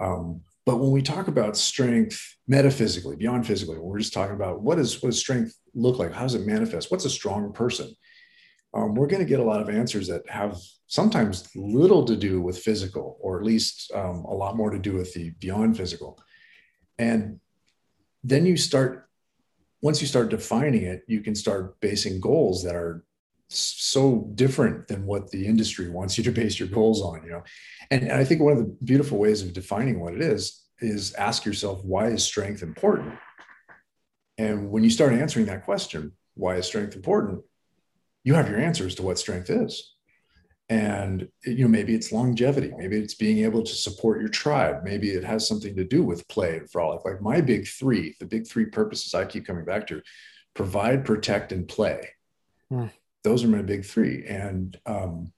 [0.00, 4.78] Um, but when we talk about strength metaphysically, beyond physically, we're just talking about what
[4.78, 6.12] is what does strength look like?
[6.12, 6.90] How does it manifest?
[6.90, 7.94] What's a strong person?
[8.74, 12.42] Um, we're going to get a lot of answers that have sometimes little to do
[12.42, 16.18] with physical, or at least um, a lot more to do with the beyond physical.
[16.98, 17.40] And
[18.22, 19.05] then you start
[19.82, 23.04] once you start defining it, you can start basing goals that are
[23.48, 27.42] so different than what the industry wants you to base your goals on, you know.
[27.90, 31.14] And, and I think one of the beautiful ways of defining what it is is
[31.14, 33.14] ask yourself, why is strength important?
[34.38, 37.42] And when you start answering that question, why is strength important?
[38.24, 39.95] You have your answers to what strength is
[40.68, 45.10] and you know maybe it's longevity maybe it's being able to support your tribe maybe
[45.10, 48.46] it has something to do with play and frolic like my big three the big
[48.46, 50.02] three purposes i keep coming back to
[50.54, 52.08] provide protect and play
[52.72, 52.90] mm.
[53.22, 55.32] those are my big three and um,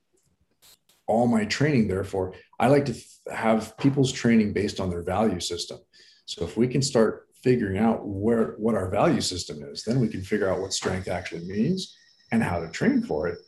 [1.07, 2.95] all my training therefore i like to
[3.31, 5.79] have people's training based on their value system
[6.25, 10.09] so if we can start figuring out where what our value system is, then we
[10.09, 11.97] can figure out what strength actually means
[12.33, 13.39] and how to train for it.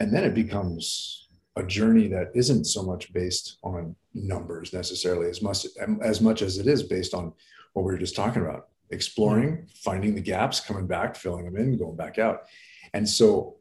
[0.00, 5.42] And then it becomes a journey that isn't so much based on numbers necessarily as
[5.42, 5.66] much
[6.02, 7.32] as much as it is based on
[7.72, 9.64] what we were just talking about exploring mm-hmm.
[9.74, 12.42] finding the gaps coming back filling them in going back out.
[12.94, 13.56] And so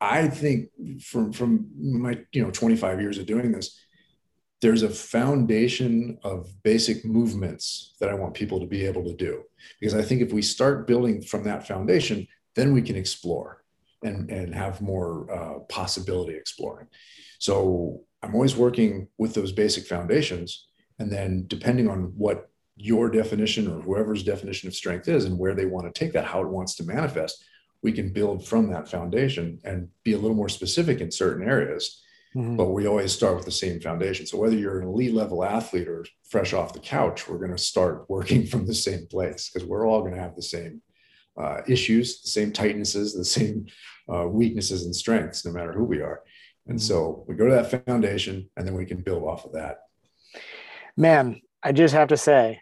[0.00, 0.68] i think
[1.02, 3.76] from from my you know 25 years of doing this
[4.60, 9.44] there's a foundation of basic movements that I want people to be able to do.
[9.78, 13.57] Because I think if we start building from that foundation, then we can explore
[14.02, 16.86] and, and have more uh, possibility exploring.
[17.38, 20.66] So I'm always working with those basic foundations.
[20.98, 25.54] And then depending on what your definition or whoever's definition of strength is and where
[25.54, 27.44] they want to take that, how it wants to manifest,
[27.82, 32.02] we can build from that foundation and be a little more specific in certain areas
[32.36, 32.56] Mm-hmm.
[32.56, 34.26] But we always start with the same foundation.
[34.26, 37.58] So whether you're an elite level athlete or fresh off the couch, we're going to
[37.58, 40.82] start working from the same place because we're all going to have the same
[41.40, 43.66] uh, issues, the same tightnesses, the same
[44.12, 46.22] uh, weaknesses and strengths, no matter who we are.
[46.66, 46.86] And mm-hmm.
[46.86, 49.78] so we go to that foundation and then we can build off of that.
[50.96, 52.60] Man, I just have to say,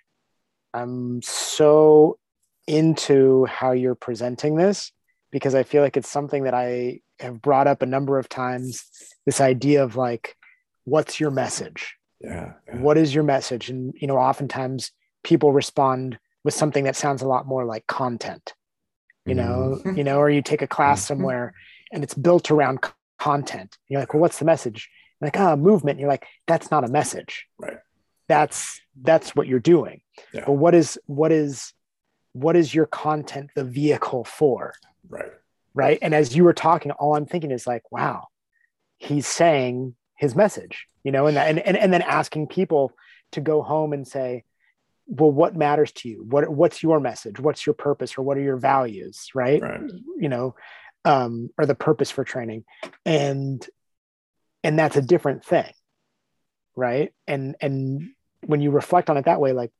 [0.74, 2.18] I'm so
[2.66, 4.92] into how you're presenting this
[5.30, 8.84] because I feel like it's something that I have brought up a number of times
[9.24, 10.36] this idea of like
[10.84, 14.92] what's your message yeah, yeah, what is your message and you know oftentimes
[15.24, 18.54] people respond with something that sounds a lot more like content
[19.26, 19.96] you know mm-hmm.
[19.96, 21.08] you know or you take a class mm-hmm.
[21.08, 21.54] somewhere
[21.92, 22.80] and it's built around
[23.18, 23.76] content.
[23.88, 24.88] You're like well what's the message?
[25.20, 25.98] You're like ah oh, movement.
[25.98, 27.46] You're like that's not a message.
[27.58, 27.78] Right.
[28.28, 30.00] That's that's what you're doing.
[30.32, 30.44] Yeah.
[30.46, 31.72] but what is what is
[32.32, 34.74] what is your content the vehicle for?
[35.08, 35.32] Right.
[35.74, 35.98] Right?
[36.00, 38.28] And as you were talking all i'm thinking is like wow
[38.98, 42.92] he's saying his message you know and, that, and, and and then asking people
[43.32, 44.44] to go home and say
[45.06, 46.24] well what matters to you?
[46.28, 47.38] What what's your message?
[47.40, 49.80] What's your purpose or what are your values right, right.
[50.18, 50.54] you know
[51.04, 52.64] um or the purpose for training.
[53.04, 53.66] And
[54.64, 55.72] and that's a different thing
[56.76, 57.12] right?
[57.26, 58.10] And and
[58.44, 59.72] when you reflect on it that way like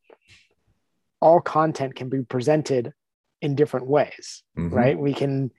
[1.20, 2.92] all content can be presented
[3.40, 4.74] in different ways mm-hmm.
[4.74, 4.98] right?
[4.98, 5.50] We can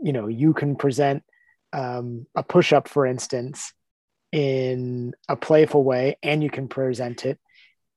[0.00, 1.22] you know you can present
[1.72, 3.72] um, a push up for instance
[4.30, 7.38] in a playful way and you can present it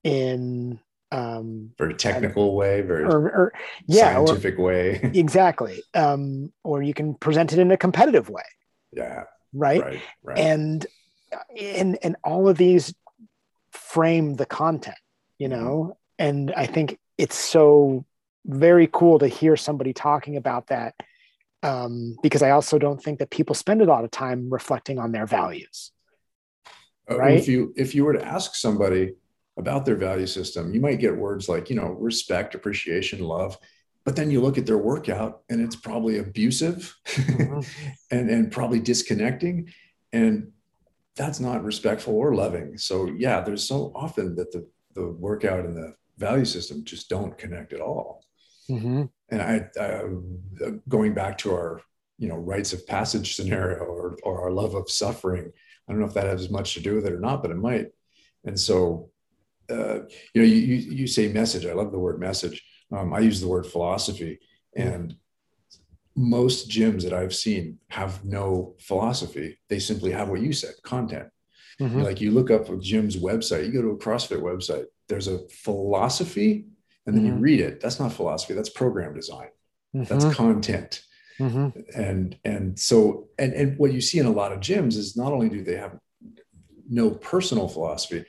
[0.03, 0.79] in
[1.11, 3.53] um very technical way very or, or
[3.87, 8.43] yeah scientific or, way exactly um or you can present it in a competitive way
[8.91, 10.37] yeah right, right, right.
[10.37, 10.85] and
[11.57, 12.93] and and all of these
[13.71, 14.97] frame the content
[15.37, 15.63] you mm-hmm.
[15.63, 15.91] know mm-hmm.
[16.19, 18.05] and i think it's so
[18.45, 20.93] very cool to hear somebody talking about that
[21.63, 25.11] um, because I also don't think that people spend a lot of time reflecting on
[25.11, 25.91] their values.
[27.09, 27.37] Uh, right?
[27.37, 29.13] If you if you were to ask somebody
[29.57, 33.57] about their value system, you might get words like you know respect, appreciation, love,
[34.05, 37.59] but then you look at their workout and it's probably abusive mm-hmm.
[38.11, 39.73] and and probably disconnecting,
[40.13, 40.51] and
[41.15, 42.77] that's not respectful or loving.
[42.77, 47.37] So yeah, there's so often that the the workout and the value system just don't
[47.37, 48.23] connect at all.
[48.69, 49.03] Mm-hmm.
[49.29, 50.03] And I, I,
[50.87, 51.81] going back to our,
[52.17, 55.51] you know, rites of passage scenario or, or our love of suffering.
[55.87, 57.57] I don't know if that has much to do with it or not, but it
[57.57, 57.87] might.
[58.43, 59.09] And so,
[59.69, 59.99] uh,
[60.33, 61.65] you know, you, you, say message.
[61.65, 62.63] I love the word message.
[62.91, 64.39] Um, I use the word philosophy,
[64.75, 65.15] and
[66.15, 69.57] most gyms that I've seen have no philosophy.
[69.69, 71.27] They simply have what you said, content.
[71.81, 72.01] Mm-hmm.
[72.01, 74.85] Like you look up a gym's website, you go to a CrossFit website.
[75.07, 76.65] There's a philosophy
[77.07, 77.37] and then mm-hmm.
[77.37, 79.47] you read it that's not philosophy that's program design
[79.95, 80.03] mm-hmm.
[80.03, 81.01] that's content
[81.39, 81.69] mm-hmm.
[81.99, 85.31] and and so and and what you see in a lot of gyms is not
[85.31, 85.97] only do they have
[86.89, 88.23] no personal philosophy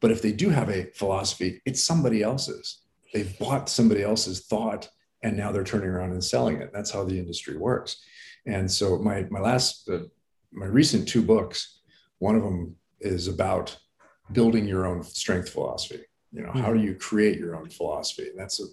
[0.00, 2.82] but if they do have a philosophy it's somebody else's
[3.12, 4.88] they've bought somebody else's thought
[5.22, 8.02] and now they're turning around and selling it that's how the industry works
[8.46, 10.00] and so my my last uh,
[10.52, 11.80] my recent two books
[12.18, 13.76] one of them is about
[14.32, 16.60] building your own strength philosophy you know, mm-hmm.
[16.60, 18.28] how do you create your own philosophy?
[18.28, 18.64] And that's a,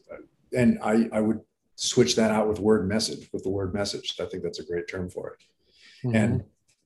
[0.57, 1.39] and I, I would
[1.75, 4.15] switch that out with word message, with the word message.
[4.19, 6.07] I think that's a great term for it.
[6.07, 6.15] Mm-hmm.
[6.15, 6.43] And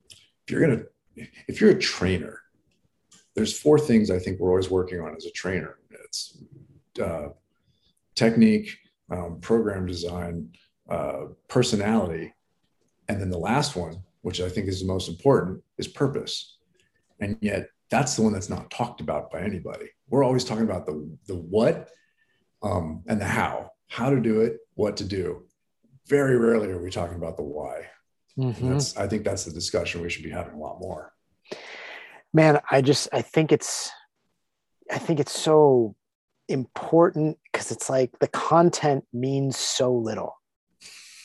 [0.10, 2.42] if you're going to, if you're a trainer,
[3.40, 5.78] there's four things I think we're always working on as a trainer.
[6.06, 6.44] It's
[7.02, 7.30] uh,
[8.16, 8.78] technique,
[9.10, 10.52] um, program design,
[10.90, 12.34] uh, personality,
[13.08, 16.58] and then the last one, which I think is the most important, is purpose.
[17.20, 20.86] And yet, that's the one that's not talked about by anybody we're always talking about
[20.86, 21.90] the the what
[22.62, 25.46] um, and the how, how to do it, what to do.
[26.08, 27.86] Very rarely are we talking about the why.
[28.38, 28.72] Mm-hmm.
[28.72, 31.14] That's I think that's the discussion we should be having a lot more.
[32.34, 33.92] Man, I just I think it's
[34.92, 35.96] I think it's so
[36.48, 40.36] important because it's like the content means so little.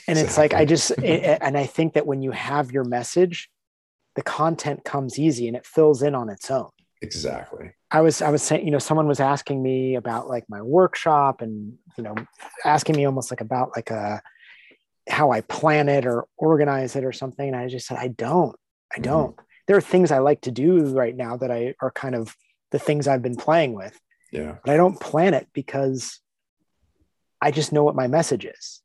[0.07, 3.49] And it's like i just it, and i think that when you have your message
[4.17, 6.69] the content comes easy and it fills in on its own.
[7.01, 7.71] Exactly.
[7.91, 11.41] I was i was saying you know someone was asking me about like my workshop
[11.41, 12.15] and you know
[12.65, 14.21] asking me almost like about like a
[15.09, 17.47] how i plan it or organize it or something.
[17.49, 18.57] And i just said i don't.
[18.95, 19.03] I Mhm.
[19.05, 19.37] don't
[19.67, 22.37] there are things i like to do right now that i are kind of
[22.71, 23.99] the things i've been playing with
[24.33, 26.21] yeah but I don't plan it because
[27.41, 28.81] I just know what my message is.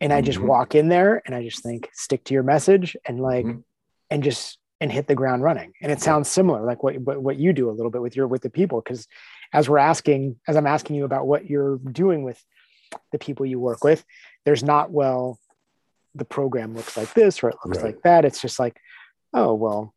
[0.00, 0.46] And I just Mhm.
[0.46, 3.64] walk in there and I just think, stick to your message and like, Mhm.
[4.10, 5.72] and just, and hit the ground running.
[5.82, 8.28] And it sounds similar, like what, what, what you do a little bit with your,
[8.28, 8.80] with the people.
[8.80, 9.08] Cause
[9.52, 12.40] as we're asking, as I'm asking you about what you're doing with
[13.10, 14.04] the people you work with,
[14.44, 15.40] there's not, well,
[16.14, 17.86] the program looks like this or it looks Right.
[17.94, 18.24] like that.
[18.24, 18.78] It's just like,
[19.34, 19.94] oh, well,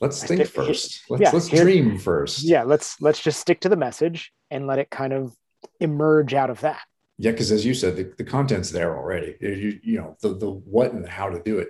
[0.00, 3.76] let's think first let's yeah, let's dream first yeah, let's, let's just stick to the
[3.76, 5.34] message and let it kind of
[5.80, 6.80] emerge out of that.
[7.18, 9.36] Yeah, because as you said, the, the content's there already.
[9.40, 11.68] You, you know, the the what and the how to do it.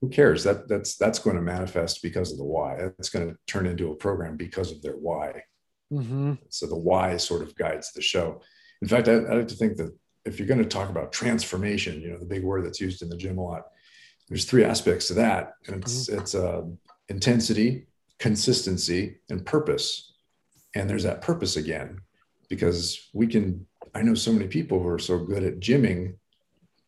[0.00, 0.44] Who cares?
[0.44, 2.76] That that's that's going to manifest because of the why.
[2.76, 5.42] That's going to turn into a program because of their why.
[5.92, 6.34] Mm-hmm.
[6.48, 8.42] So the why sort of guides the show.
[8.82, 12.00] In fact, I, I like to think that if you're going to talk about transformation,
[12.00, 13.62] you know, the big word that's used in the gym a lot,
[14.28, 16.62] there's three aspects to that, and it's it's uh,
[17.08, 17.86] intensity,
[18.18, 20.12] consistency, and purpose.
[20.74, 22.00] And there's that purpose again,
[22.48, 23.66] because we can.
[23.94, 26.16] I know so many people who are so good at gymming,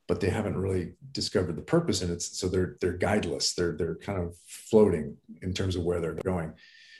[0.06, 3.54] but they haven't really discovered the purpose, and it's so they're they're guideless.
[3.54, 6.52] They're they're kind of floating in terms of where they're going.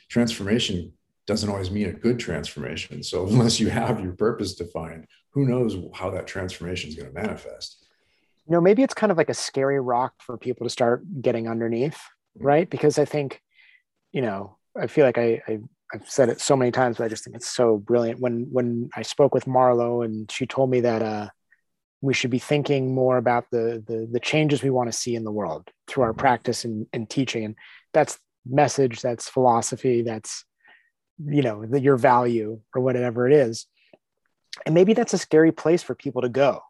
[0.09, 0.93] Transformation
[1.27, 3.03] doesn't always mean a good transformation.
[3.03, 7.21] So unless you have your purpose defined, who knows how that transformation is going to
[7.21, 7.80] manifest?
[8.47, 11.47] You know maybe it's kind of like a scary rock for people to start getting
[11.47, 11.99] underneath
[12.39, 12.69] right?
[12.69, 13.41] Because i think
[14.11, 15.59] you know i feel like I, I
[15.93, 18.19] i've said it so many times but i just think it's so brilliant.
[18.19, 21.29] When when i spoke with marlo and she told me that uh
[22.01, 25.23] we should be thinking more about the the, the changes we want to see in
[25.23, 27.45] the world through our practice and, and teaching.
[27.45, 27.55] And
[27.93, 30.43] that's message that's philosophy that's
[31.23, 33.67] you know the, your value or whatever it is.
[34.65, 36.61] And maybe that's a scary place for people to go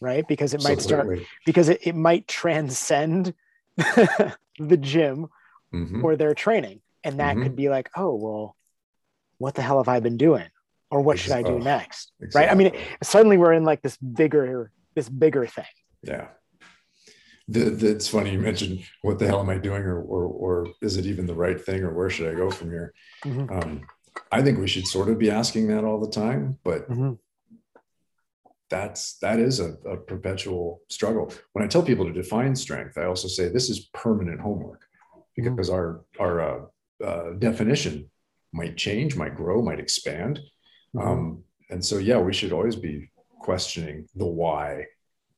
[0.00, 1.06] right because it might start
[1.44, 3.34] because it, it might transcend
[3.76, 5.28] the gym
[5.72, 6.02] Mhm.
[6.02, 7.42] or their training and that Mhm.
[7.44, 8.56] could be like oh well
[9.38, 10.48] what the hell have i been doing
[10.90, 12.72] or what should i do oh, next right i mean
[13.02, 15.64] suddenly we're in like this bigger this bigger thing
[16.02, 16.28] yeah.
[17.52, 21.04] It's funny you mentioned what the hell am I doing, or, or or is it
[21.06, 22.94] even the right thing, or where should I go from here?
[23.24, 23.50] Mhm.
[23.50, 23.86] Um,
[24.30, 27.18] I think we should sort of be asking that all the time, but Mhm.
[28.70, 31.32] That's that is a, a perpetual struggle.
[31.52, 34.82] When I tell people to define strength, I also say this is permanent homework
[35.36, 38.10] because our our uh, uh, definition
[38.52, 40.40] might change, might grow, might expand.
[40.94, 41.06] Mhm.
[41.06, 44.86] Um, and so, yeah, we should always be questioning the why,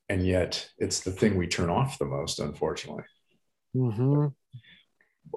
[0.08, 3.04] and yet it's the thing we turn off the most, unfortunately.
[3.74, 4.34] Mhm.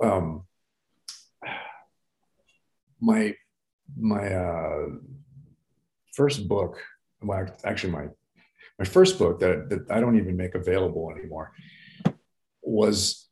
[0.02, 0.48] Um,
[3.00, 3.36] my
[3.98, 4.88] my uh,
[6.14, 6.82] first book,
[7.22, 8.08] well, actually my
[8.78, 11.54] my first book that, that I don't even make available anymore
[12.62, 13.28] was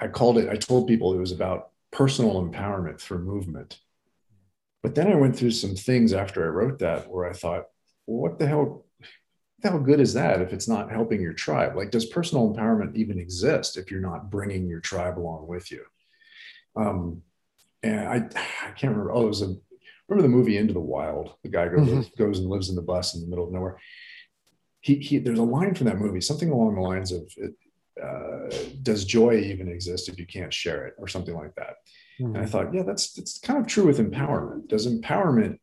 [0.00, 0.48] I called it.
[0.48, 3.78] I told people it was about personal empowerment through movement.
[4.82, 7.66] But then I went through some things after I wrote that where I thought,
[8.06, 8.86] well, what the hell?
[9.64, 11.74] How good is that if it's not helping your tribe?
[11.74, 15.84] Like, does personal empowerment even exist if you're not bringing your tribe along with you?
[16.76, 17.22] Um,
[17.82, 19.12] and I, I can't remember.
[19.12, 19.56] Oh, it was a
[20.08, 21.34] remember the movie Into the Wild.
[21.42, 22.16] The guy goes Mhm.
[22.16, 23.78] goes and lives in the bus in the middle of nowhere.
[24.80, 27.30] He, he there's a line from that movie, something along the lines of,
[28.02, 28.48] uh,
[28.82, 31.76] "Does joy even exist if you can't share it?" or something like that.
[32.20, 32.48] And I Mhm.
[32.50, 34.68] thought, yeah, that's that's kind of true with empowerment.
[34.68, 35.58] Does empowerment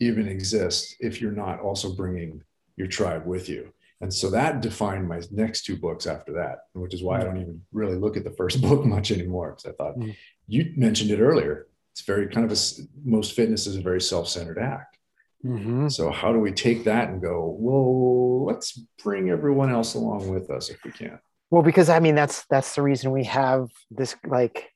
[0.00, 2.42] even exist if you're not also bringing
[2.76, 3.72] your tribe with you?
[4.02, 7.40] And so that defined my next two books after that, which is why I don't
[7.40, 10.14] even really look at the first book much anymore because I thought Mm.
[10.48, 11.65] you mentioned it earlier.
[11.96, 12.60] It's very kind of a
[13.06, 14.98] most fitness is a very self-centered act.
[15.42, 15.90] Mhm.
[15.90, 20.50] So how do we take that and go, well, let's bring everyone else along with
[20.50, 21.18] us if we can.
[21.50, 24.68] well because i mean that's that's the reason we have this like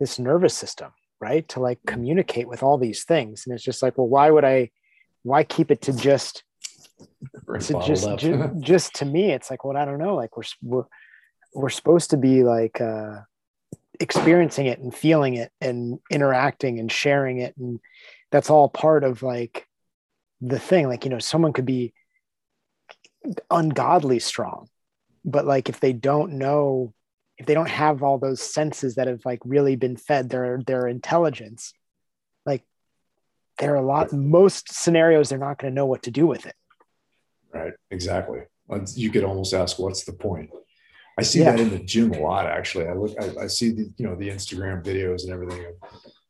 [0.00, 0.90] this nervous system
[1.20, 4.44] right to like communicate with all these things and it's just like well why would
[4.44, 4.68] i
[5.22, 6.42] why keep it to just
[7.60, 10.84] to just ju- just to me it's like well i don't know like we're we're
[11.54, 13.14] we're supposed to be like uh
[14.00, 17.56] experiencing it and feeling it and interacting and sharing it.
[17.56, 17.80] And
[18.30, 19.66] that's all part of like
[20.40, 21.92] the thing like you know someone could be
[23.50, 24.68] ungodly strong
[25.24, 26.94] but like if they don't know
[27.38, 30.86] if they don't have all those senses that have like really been fed their their
[30.86, 31.72] intelligence
[32.46, 32.62] like
[33.58, 36.46] there are a lot most scenarios they're not going to know what to do with
[36.46, 36.54] it.
[37.52, 38.40] Right exactly.
[38.94, 40.50] You could almost ask what's the point
[41.18, 41.50] i see Yeah.
[41.52, 44.14] that in the gym a lot actually i look i, I see the you know
[44.14, 45.64] the instagram videos and everything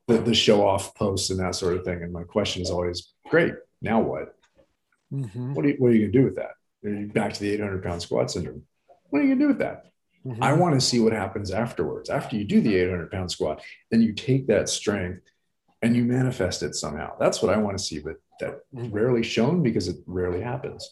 [0.09, 3.13] the, the show off posts and that sort of thing and my question is always
[3.29, 4.35] great now what
[5.13, 5.55] Mhm.
[5.55, 7.83] what are you, what are you going to do with that back to the 800
[7.83, 8.63] pound squat syndrome
[9.09, 9.85] what are you going to do with that
[10.27, 10.39] Mhm.
[10.43, 12.11] I want to see what happens afterwards.
[12.11, 15.23] After you do the 800 pound squat, then you take that strength
[15.81, 17.17] and you manifest it somehow.
[17.21, 20.89] That's what I want to see, but that rarely shown because it rarely happens.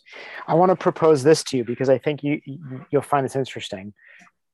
[0.47, 3.37] I want to propose this to you because I think you you- you'll find this
[3.37, 3.95] interesting.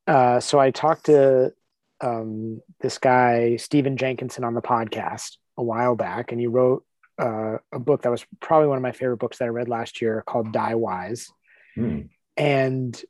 [0.07, 1.53] Uh, so I talked to
[2.01, 6.85] um, this guy Stephen Jenkinson on the podcast a while back, and he wrote
[7.21, 10.01] uh, a book that was probably one of my favorite books that I read last
[10.03, 11.29] year called Die Wise.
[11.75, 12.01] Hmm.
[12.37, 13.01] And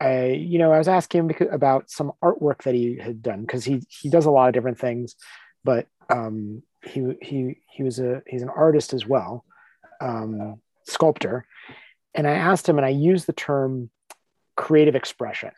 [0.00, 3.42] I, you know, I was asking him because, about some artwork that he had done
[3.42, 5.14] because he he does a lot of different things,
[5.62, 9.44] but um, he he he was a he's an artist as well,
[10.00, 11.46] um, sculptor.
[12.14, 13.90] And I asked him, and I used the term
[14.56, 15.52] creative expression,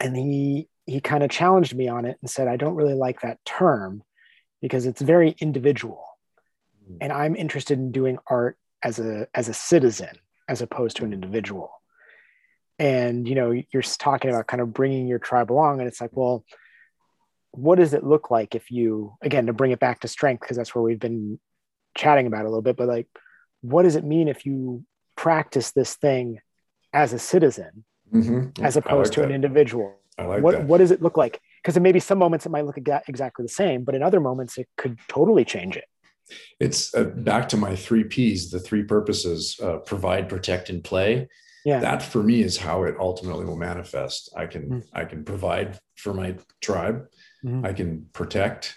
[0.00, 3.20] and he he kind of challenged me on it and said, I don't really like
[3.20, 4.02] that term
[4.62, 6.04] because it's very individual,
[7.00, 11.12] and I'm interested in doing art as a as a citizen as opposed to an
[11.12, 11.70] individual.
[12.78, 16.14] And you know you're talking about kind of bringing your tribe along and it's like
[16.14, 16.44] well
[17.56, 20.56] what does it look like if you again to bring it back to strength because
[20.56, 21.38] that's where we've been
[21.96, 23.06] chatting about a little bit but like
[23.62, 24.84] what does it mean if you
[25.16, 26.38] practice this thing
[26.92, 28.62] as a citizen Mhm.
[28.62, 30.64] as opposed like to an individual I like what that.
[30.66, 33.48] what does it look like because in maybe some moments it might look exactly the
[33.48, 35.84] same but in other moments it could totally change it
[36.60, 41.28] It's uh, back to my three P's, the three purposes: uh, provide, protect, and play.
[41.64, 44.20] yeah That for me is how it ultimately will manifest.
[44.42, 44.82] I can Mm.
[45.00, 45.68] I can provide
[46.02, 46.28] for my
[46.60, 46.98] tribe.
[47.46, 47.64] Mhm.
[47.64, 48.74] I can protect,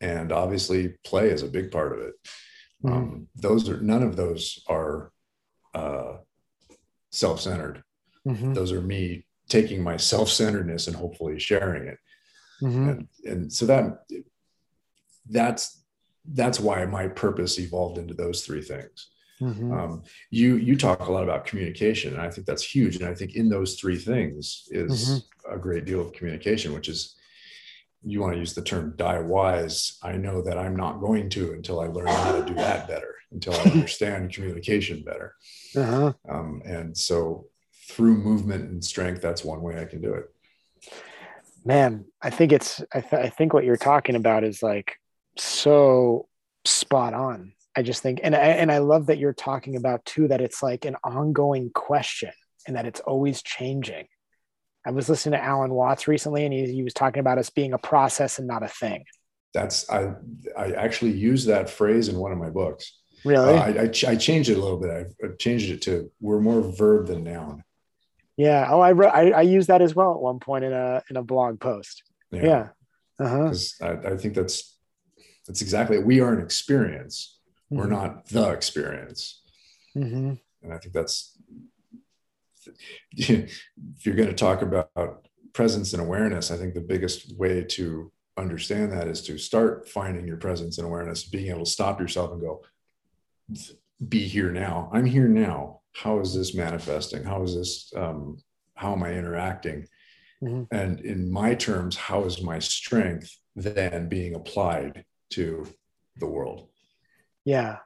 [0.00, 2.14] and obviously play is a big part of it.
[2.84, 2.92] Mhm.
[2.92, 5.12] Um, those are none of those are
[5.74, 6.18] uh,
[7.10, 7.82] self-centered.
[8.26, 8.54] Mhm.
[8.54, 11.98] Those are me taking my self-centeredness and hopefully sharing it.
[12.62, 12.88] Mhm.
[12.90, 14.04] And, and so that
[15.30, 15.84] that's
[16.34, 19.08] that's why my purpose evolved into those three things.
[19.40, 19.72] Mhm.
[19.72, 22.96] Um, you you talk a lot about communication, and I think that's huge.
[22.96, 25.54] And I think in those three things is Mm-hmm.
[25.54, 27.14] a great deal of communication, which is
[28.04, 29.98] you want to use the term die wise.
[30.02, 33.14] I know that I'm not going to until I learn how to do that better,
[33.32, 35.34] until I understand communication better.
[35.76, 36.12] Uh-huh.
[36.28, 37.46] Um, and so
[37.88, 40.26] through movement and strength, that's one way I can do it.
[41.64, 44.96] man i think it's I, th- I think what you're talking about is like
[45.36, 46.28] so
[46.64, 50.28] spot on i just think and I, and i love that you're talking about too
[50.28, 52.32] that it's like an ongoing question
[52.66, 54.06] and that it's always changing
[54.86, 57.72] i was listening to alan watts recently and he, he was talking about us being
[57.72, 59.04] a process and not a thing
[59.54, 60.14] That's I
[60.56, 62.84] I actually use that phrase in one of my books.
[63.24, 64.90] really Uh, I, I, I changed it a little bit.
[64.90, 67.64] I, I changed it to we're more verb than noun.
[68.36, 71.02] yeah oh i wrote I, I used that as well at one point in a
[71.10, 72.68] in a blog post yeah,
[73.18, 74.76] uh-huh 'Cause I, I think that's
[75.46, 76.04] that's exactly it.
[76.04, 77.14] we are an experience.
[77.70, 77.96] We're Mhm.
[77.98, 79.20] not the experience,
[79.94, 81.37] hmm and I think that's
[83.12, 83.60] if
[84.02, 86.50] you're going to talk about presence and awareness.
[86.50, 90.86] I think the biggest way to understand that is to start finding your presence and
[90.86, 92.62] awareness, being able to stop yourself and go,
[94.08, 94.88] be here now.
[94.92, 95.80] I'm here now.
[95.92, 97.24] How is this manifesting?
[97.24, 97.92] How is this?
[97.96, 98.38] Um,
[98.74, 99.88] how am I interacting?
[100.40, 100.68] Mhm.
[100.70, 105.66] And in my terms, how is my strength then being applied to
[106.16, 106.68] the world?
[107.44, 107.78] Yeah.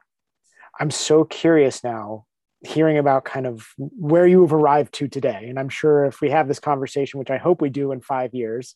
[0.79, 2.27] I'm so curious now
[2.63, 5.47] hearing about kind of where you have arrived to today.
[5.49, 8.33] And I'm sure if we have this conversation, which I hope we do in five
[8.33, 8.75] years,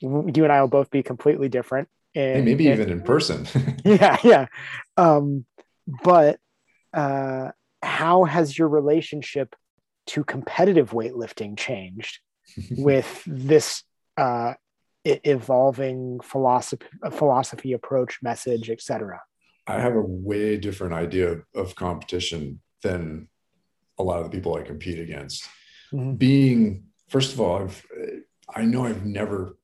[0.00, 1.88] you and I will both be completely different.
[2.14, 3.46] Hey, maybe and- even in person.
[3.84, 4.46] yeah, yeah.
[4.96, 5.44] Um,
[6.02, 6.38] but
[6.94, 7.50] uh,
[7.82, 9.54] how has your relationship
[10.06, 12.20] to competitive weightlifting changed
[12.70, 13.84] with this
[14.16, 14.54] uh,
[15.04, 19.20] evolving philosophy, philosophy approach, message, etc.?
[19.66, 23.28] I have a way different idea of competition than
[23.98, 25.46] a lot of the people I compete against.
[25.92, 26.18] Mhm.
[26.18, 27.86] Being, first of all, I've,
[28.54, 29.56] I know I've never,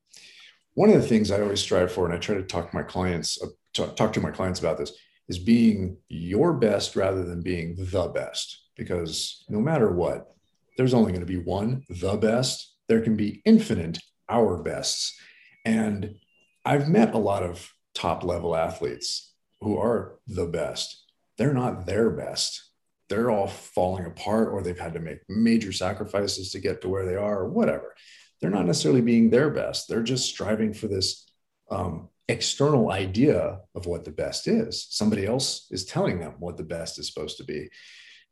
[0.74, 2.82] one of the things I always strive for, and I try to talk to my
[2.82, 4.92] clients, uh, talk to my clients about this,
[5.28, 8.64] is being your best rather than being the best.
[8.76, 10.28] Because no matter what,
[10.76, 12.74] there's only going to be one, the best.
[12.88, 13.98] There can be infinite,
[14.28, 15.18] our bests.
[15.64, 16.16] And
[16.64, 21.04] I've met a lot of top level athletes who are the best.
[21.38, 22.65] They're not their best.
[23.09, 27.07] They're all falling apart, or they've had to make major sacrifices to get to where
[27.07, 27.94] they are, or whatever.
[28.40, 29.88] They're not necessarily being their best.
[29.88, 31.30] They're just striving for this
[31.70, 34.86] um, external idea of what the best is.
[34.90, 37.68] Somebody else is telling them what the best is supposed to be.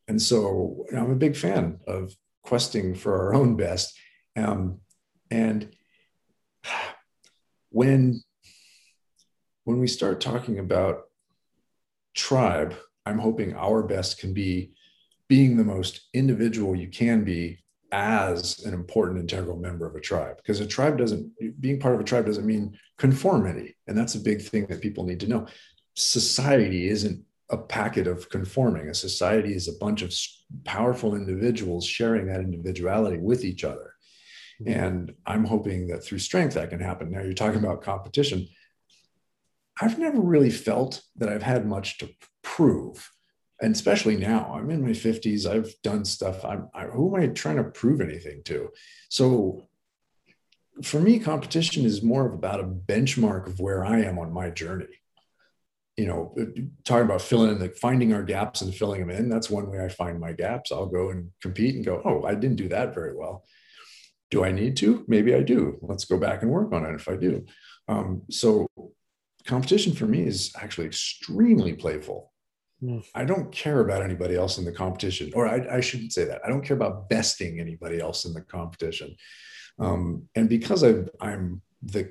[0.08, 3.96] And so I'm a big fan of questing for our own best.
[4.36, 4.80] Um,
[5.30, 5.74] and
[7.70, 8.22] when
[9.64, 11.04] when we start talking about
[12.14, 12.74] tribe,
[13.06, 14.72] I'm hoping our best can be
[15.28, 17.58] being the most individual you can be
[17.92, 20.36] as an important integral member of a tribe.
[20.38, 24.20] Because a tribe doesn't being part of a tribe doesn't mean conformity and that's a
[24.20, 25.46] big thing that people need to know.
[25.94, 28.88] Society isn't a packet of conforming.
[28.88, 30.12] A society is a bunch of
[30.64, 33.90] powerful individuals sharing that individuality with each other.
[34.62, 34.80] Mm-hmm.
[34.84, 37.10] and i'm hoping that through strength that can happen.
[37.10, 38.46] Now you're talking about competition
[39.80, 42.08] i've never really felt that i've had much to
[42.42, 43.10] prove
[43.60, 44.52] and especially now.
[44.54, 48.00] I'm in my 50s i've done stuff i'm I, who am i trying to prove
[48.00, 48.70] anything to?
[49.08, 49.68] So
[50.82, 54.50] for me competition is more of about a benchmark of where i am on my
[54.50, 55.00] journey.
[55.96, 56.34] You know
[56.84, 59.84] talking about filling in the finding our gaps and filling them in that's one way
[59.84, 60.72] i find my gaps.
[60.72, 63.44] I'll go and compete and go oh i didn't do that very well.
[64.30, 65.04] Do i need to?
[65.06, 65.78] Maybe i do.
[65.80, 67.46] Let's go back and work on it if i do.
[67.86, 68.66] Um, so
[69.46, 72.32] competition for me is actually extremely playful
[72.84, 73.04] Mm.
[73.14, 76.42] I don't care about anybody else in the competition, or I, I, shouldn't say that.
[76.44, 79.16] I don't care about besting anybody else in the competition.
[79.78, 82.10] Um, and because I, I'm the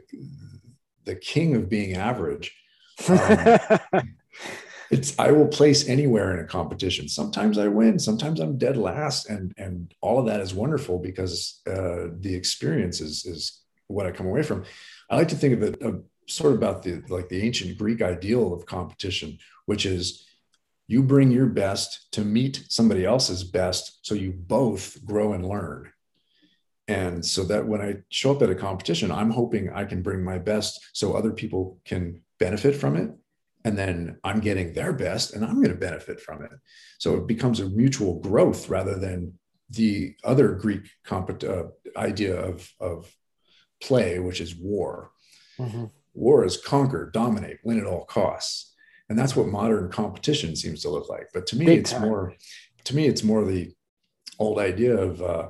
[1.06, 2.56] the king of being average,
[3.08, 3.60] um,
[4.92, 7.08] it's I will place anywhere in a competition.
[7.08, 11.62] Sometimes I win, sometimes I'm dead last, and and all of that is wonderful because
[11.68, 14.64] uh, the experience is is what I come away from.
[15.10, 15.82] I like to think of it
[16.28, 20.26] sort of about the like the ancient Greek ideal of competition, which is
[20.88, 25.92] you bring your best to meet somebody else's best so you both grow and learn.
[26.88, 30.22] And so that when i show up at a competition i'm hoping i can bring
[30.24, 33.10] my best so other people can benefit from it.
[33.64, 36.52] And then i'm getting their best and i'm going to benefit from it.
[37.00, 41.64] So it becomes a mutual growth rather than the other greek uh,
[41.96, 43.10] idea of, of
[43.82, 45.12] play which is war.
[45.58, 45.86] Mm-hmm.
[46.14, 48.74] War is conquer dominate win at all costs.
[49.10, 51.30] And that's what modern competition seems to look like.
[51.34, 52.02] But to me Big it's time.
[52.02, 52.34] more
[52.86, 53.74] to me it's more the
[54.40, 55.50] old idea of uh,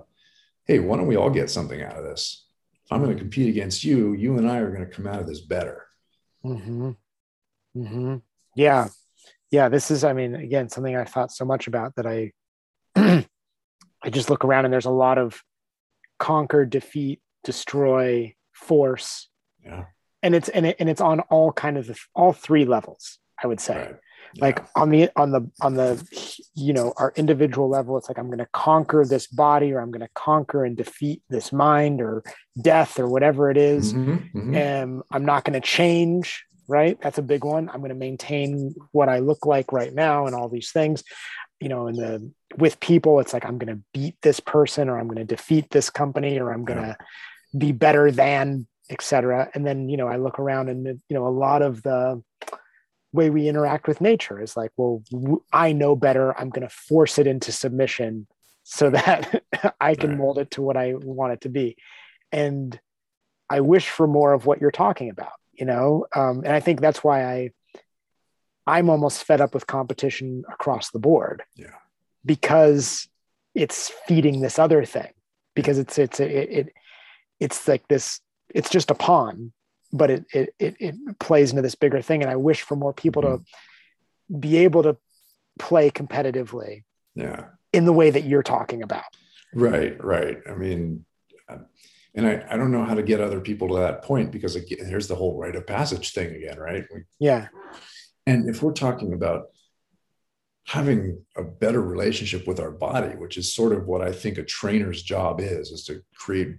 [0.66, 2.46] hey why don't we all get something out of this?
[2.86, 5.20] If i'm going to compete against you you and i are going to come out
[5.20, 5.86] of this better.
[6.44, 6.92] Mm-hmm.
[7.78, 8.16] Mm-hmm.
[8.56, 8.88] yeah.
[9.52, 12.32] Yeah this is i mean again something i thought so much about that i
[12.96, 15.42] i just look around and there's a lot of
[16.20, 19.30] conquer defeat destroy force.
[19.64, 19.86] Yeah
[20.24, 23.48] and it's and, it, and it's on all kind of the, all three levels I
[23.48, 23.78] would say.
[23.78, 23.96] Right.
[24.36, 24.46] Yeah.
[24.46, 28.28] Like on the on the on the you know our individual level, it's like I'm
[28.28, 32.24] going to conquer this body, or I'm going to conquer and defeat this mind, or
[32.60, 33.94] death, or whatever it is.
[33.94, 34.56] Mm-hmm, mm-hmm.
[34.56, 36.46] And I'm not going to change.
[36.68, 37.70] Right, that's a big one.
[37.70, 41.04] I'm going to maintain what I look like right now, and all these things.
[41.60, 44.98] You know, in the with people, it's like I'm going to beat this person, or
[44.98, 47.06] I'm going to defeat this company, or I'm going to yeah.
[47.56, 49.50] be better than, etc.
[49.54, 52.22] And then you know, I look around, and you know, a lot of the
[53.12, 55.04] way we interact with nature is like well
[55.54, 56.38] i know better.
[56.38, 58.28] I'm going to force it into submission
[58.64, 59.44] so that
[59.80, 60.20] i can right.
[60.20, 61.78] mold it to what i want it to be.
[62.32, 62.78] And
[63.50, 66.08] i wish for more of what you're talking about you know?
[66.16, 67.50] Um, and i think that's why i
[68.66, 71.44] i'm almost fed up with competition across the board.
[71.56, 71.76] Yeah.
[72.26, 73.08] Because
[73.54, 75.12] it's feeding this other thing.
[75.54, 76.74] Because it's it's it, it
[77.40, 78.20] it's like this
[78.50, 79.52] it's just a pawn
[79.94, 82.24] but it, it, it, it plays into this bigger thing.
[82.24, 83.44] And I wish for more people mm-hmm.
[84.34, 84.98] to be able to
[85.60, 86.84] play competitively.
[87.16, 87.46] Yeah.
[87.72, 89.04] In the way that you're talking about.
[89.54, 90.04] Right.
[90.04, 90.38] Right.
[90.50, 91.06] I mean,
[92.16, 94.86] and I, I don't know how to get other people to that point because again,
[94.86, 96.86] here's the whole rite of passage thing again, right?
[96.94, 97.48] We, yeah.
[98.26, 99.48] And if we're talking about
[100.66, 104.44] having a better relationship with our body, which is sort of what I think a
[104.44, 106.56] trainer's job is, is to create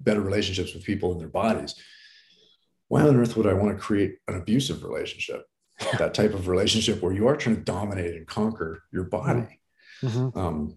[0.00, 1.74] better relationships with people in their bodies
[2.88, 5.46] why on earth would I want to create an abusive relationship?
[5.98, 9.60] that type of relationship where you are trying to dominate and conquer your body.
[10.02, 10.38] Mm-hmm.
[10.38, 10.74] Um,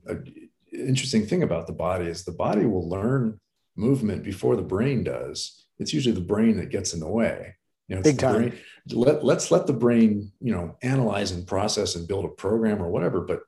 [0.71, 3.39] interesting thing about the body is the body will learn
[3.75, 5.65] movement before the brain does.
[5.79, 7.55] It's usually the brain that gets in the way.
[7.87, 8.35] You know, Big time.
[8.35, 8.53] Brain.
[8.91, 12.89] Let, let's let the brain, you know, analyze and process and build a program or
[12.89, 13.21] whatever.
[13.21, 13.41] But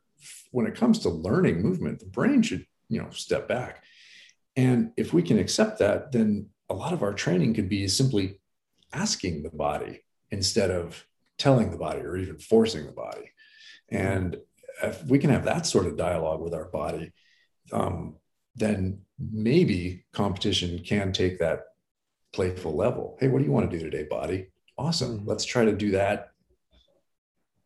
[0.52, 3.84] when it comes to learning movement, the brain should, you know, step back.
[4.56, 8.40] And if we can accept that, then a lot of our training could be simply
[8.94, 11.06] asking the body instead of
[11.38, 13.32] telling the body or even forcing the body.
[13.90, 14.38] And
[14.84, 17.12] if we can have that sort of dialogue with our body,
[17.72, 18.16] um,
[18.56, 21.62] then maybe competition can take that
[22.34, 23.18] playful level.
[23.20, 24.48] Hey, what do you want to do today, body?
[24.76, 25.28] awesome Mhm.
[25.28, 26.32] let's try to do that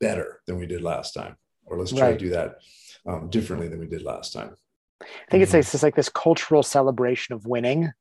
[0.02, 2.20] better than we did last time or let's try Right.
[2.20, 2.60] to do that
[3.06, 4.56] um, differently than we did last time
[5.02, 5.60] I think it's Mhm.
[5.60, 7.92] it's just like this cultural celebration of winning,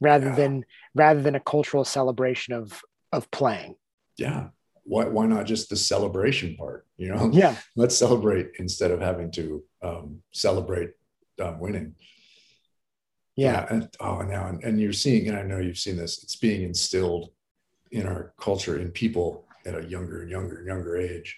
[0.00, 0.34] rather Yeah.
[0.36, 0.64] than
[0.94, 2.80] rather than a cultural celebration of
[3.12, 3.74] of playing.
[4.18, 4.48] yeah
[4.84, 9.30] why, why not just the celebration part you know Yeah, let's celebrate instead of having
[9.32, 10.90] to um, celebrate
[11.40, 11.94] um, winning
[13.36, 16.36] yeah, and oh now and, and you're seeing and i know you've seen this it's
[16.36, 17.30] being instilled
[17.92, 21.36] in our culture in people at a younger and younger and younger age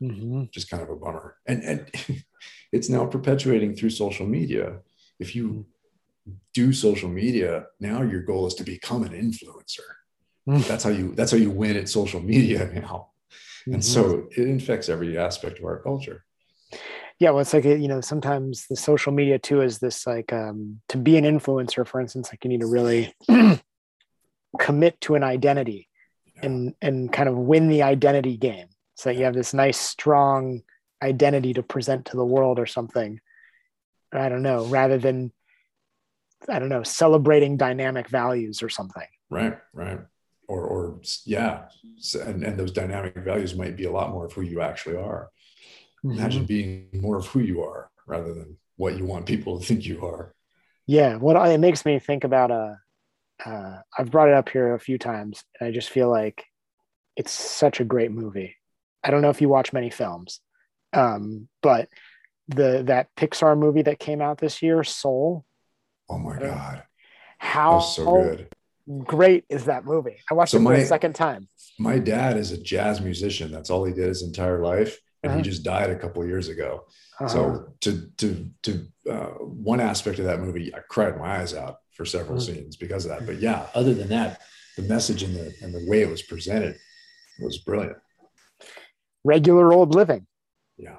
[0.00, 0.50] Mhm.
[0.50, 1.80] just kind of a bummer and and
[2.72, 4.78] it's now perpetuating through social media
[5.18, 5.66] if you
[6.54, 9.88] do social media now your goal is to become an influencer
[10.48, 10.66] Mm.
[10.66, 13.10] that's how you that's how you win at social media now
[13.66, 13.82] and Mhm.
[13.84, 16.24] so it infects every aspect of our culture
[17.20, 17.30] yeah.
[17.30, 20.96] Well, it's like you know sometimes the social media too is this like um, to
[20.98, 23.14] be an influencer, for instance, like you need to really
[24.58, 25.88] commit to an identity
[26.42, 28.66] and and kind of win the identity game.
[28.96, 30.62] So that you have this nice strong
[31.02, 33.20] identity to present to the world or something.
[34.12, 35.32] I don't know, rather than
[36.48, 39.06] I don't know, celebrating dynamic values or something.
[39.30, 40.00] right right
[40.48, 41.64] or or yeah
[42.26, 45.30] and, and those dynamic values might be a lot more of who you actually are
[46.04, 46.18] Mm-hmm.
[46.18, 49.86] imagine being more of who you are rather than what you want people to think
[49.86, 50.34] you are
[50.86, 52.74] Yeah, what I, it makes me think about uh,
[53.44, 56.44] uh, I've brought it up here a few times, and I just feel like
[57.16, 58.56] it's such a great movie.
[59.04, 60.40] I don't know if you watch many films,
[60.92, 61.88] um, but
[62.48, 65.44] the that Pixar movie that came out this year, Soul.
[66.10, 66.82] oh my god
[67.38, 68.48] How so good
[69.04, 70.18] great is that movie?
[70.30, 71.48] I watched So it for my- a second time.
[71.78, 75.36] my dad is a jazz musician that's all he did his entire life and Uh-huh.
[75.38, 76.84] he just died a couple years ago
[77.20, 77.28] Uh-huh.
[77.28, 79.30] so to to to uh,
[79.70, 82.46] one aspect of that movie i cried my eyes out for several Mhm.
[82.46, 84.40] scenes because of that but yeah other than that
[84.76, 86.74] the message and the and the way it was presented
[87.40, 87.96] was brilliant
[89.24, 90.26] regular old living,
[90.78, 90.98] yeah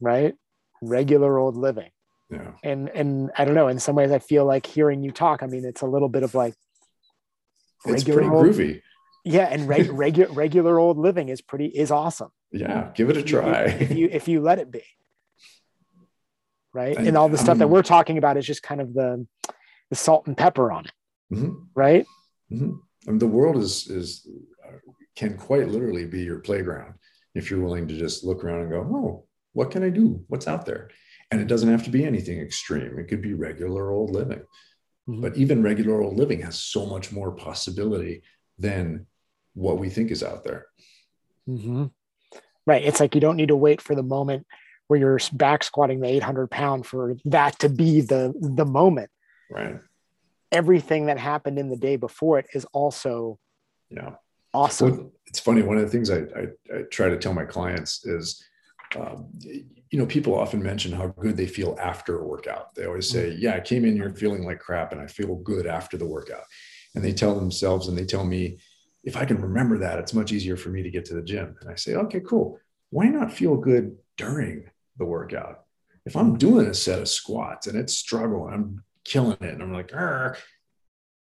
[0.00, 0.34] right?
[0.82, 1.90] Regular old living.
[2.30, 3.68] yeah and and I don't know.
[3.68, 5.42] In some ways, I feel like hearing you talk.
[5.42, 6.54] I mean, it's a little bit of like
[7.86, 8.82] it's Regular pretty old- groovy
[9.24, 12.30] yeah, and reg, regular regular old living is pretty is awesome.
[12.52, 14.82] yeah give it a If you- try if you if you let it be,
[16.72, 16.96] right?
[16.96, 19.26] And, And, all the I stuff that we're talking about is just kind of the
[19.90, 20.92] the salt and pepper on it,
[21.34, 22.06] Mhm, right?
[22.50, 22.78] mhm.
[23.06, 24.26] I mean, the world is is
[24.66, 24.78] uh,
[25.16, 26.94] can quite literally be your playground
[27.34, 30.48] if you're willing to just look around and go oh what can i do what's
[30.48, 30.90] out there
[31.30, 34.42] and it doesn't have to be anything extreme it could be regular old living
[35.08, 35.22] Mhm.
[35.22, 38.22] but even regular old living has so much more possibility
[38.58, 39.06] than
[39.54, 40.66] what we think is out there
[41.48, 41.90] Mhm.
[42.66, 42.84] Right.
[42.84, 44.46] It's like you don't need to wait for the moment
[44.86, 49.10] where you're back squatting the 800 pound for that to be the the moment.
[49.50, 49.80] right
[50.52, 53.38] Everything that happened in the day before it is also
[53.90, 54.16] yeah
[54.54, 54.90] awesome.
[54.90, 55.62] Well, it's funny.
[55.62, 58.44] One of the things I, I, I try to tell my clients is,
[58.96, 62.74] um, you know, people often mention how good they feel after a workout.
[62.74, 65.66] They always say, "Yeah, I came in here feeling like crap, and I feel good
[65.66, 66.44] after the workout."
[66.94, 68.58] And they tell themselves, and they tell me,
[69.04, 71.56] if I can remember that, it's much easier for me to get to the gym.
[71.60, 72.58] And I say, "Okay, cool.
[72.90, 75.64] Why not feel good during the workout?
[76.04, 79.72] If I'm doing a set of squats and it's struggling, I'm killing it, and I'm
[79.72, 79.92] like.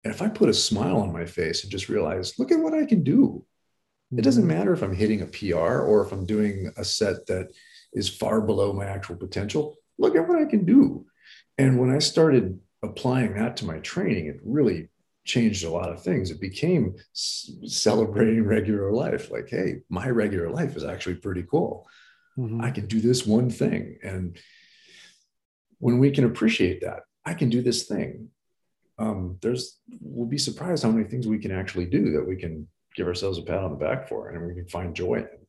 [0.03, 2.73] And if I put a smile on my face and just realize, look at what
[2.73, 3.45] I can do."
[4.15, 7.51] It doesn't matter if I'm hitting a PR or if I'm doing a set that
[7.93, 9.77] is far below my actual potential.
[9.97, 11.05] Look at what I can do.
[11.57, 14.89] And when I started applying that to my training, it really
[15.23, 16.31] changed a lot of things.
[16.31, 19.31] It became celebrating regular life.
[19.31, 21.87] Like, hey, my regular life is actually pretty cool.
[22.37, 22.61] Mhm.
[22.61, 23.97] I can do this one thing.
[24.03, 24.37] And
[25.77, 28.31] when we can appreciate that, I can do this thing.
[29.01, 32.67] Um, there's we'll be surprised how many things we can actually do that we can
[32.95, 35.23] give ourselves a pat on the back for and we can find joy in.
[35.23, 35.39] it.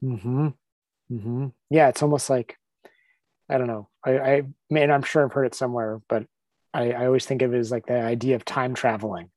[0.00, 0.48] hmm
[1.08, 2.56] hmm Yeah, it's almost like
[3.48, 3.88] I don't know.
[4.04, 6.26] I, I mean, I'm sure I've heard it somewhere, but
[6.74, 9.30] I, I always think of it as like the idea of time traveling,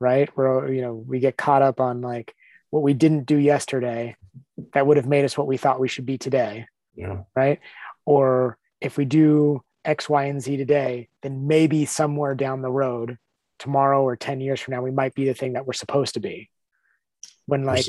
[0.00, 0.28] right?
[0.36, 2.34] Where you know we get caught up on like
[2.70, 4.16] what we didn't do yesterday
[4.74, 7.22] that would have made us what we thought we should be today, Yeah.
[7.34, 7.60] right?
[8.04, 13.18] Or if we do X, Y, and Z today, then maybe somewhere down the road,
[13.58, 16.20] tomorrow or ten years from now, we might be the thing that we're supposed to
[16.20, 16.50] be.
[17.46, 17.86] When like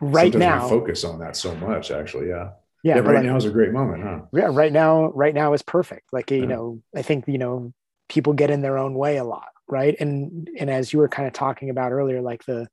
[0.00, 2.28] right now, focus on that so much, actually.
[2.28, 2.50] Yeah.
[2.82, 3.00] yeah, Yeah.
[3.00, 4.20] right like- now is a great moment, huh?
[4.34, 6.46] yeah right now right now is perfect like you Yeah.
[6.54, 7.72] know i think you know
[8.10, 11.26] people get in their own way a lot right and and as you were kind
[11.26, 12.68] of talking about earlier like the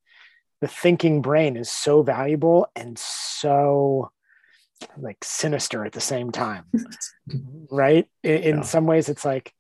[0.60, 4.12] the thinking brain is so valuable and so
[4.98, 6.66] like sinister at the same time
[7.72, 9.54] right in, in some ways it's like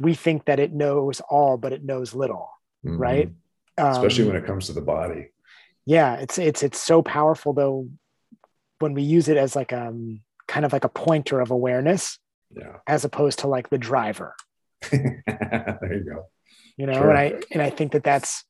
[0.00, 2.48] we think that it knows all but it knows little
[2.84, 2.98] Mhm.
[2.98, 3.28] right
[3.78, 5.30] um, Especially when it comes to the body.
[5.86, 7.88] yeah it's it's it's so powerful though
[8.80, 12.18] when we use it as like um kind of like a pointer of awareness
[12.54, 12.76] Yeah.
[12.86, 14.34] as opposed to like the driver
[14.90, 16.26] there you go.
[16.76, 17.10] you know Sure.
[17.10, 18.44] and i and i think that that's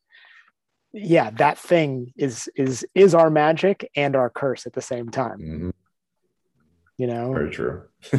[0.93, 5.39] yeah that thing is is is our magic and our curse at the same time
[5.39, 5.72] Mhm.
[6.99, 7.83] You know Very true.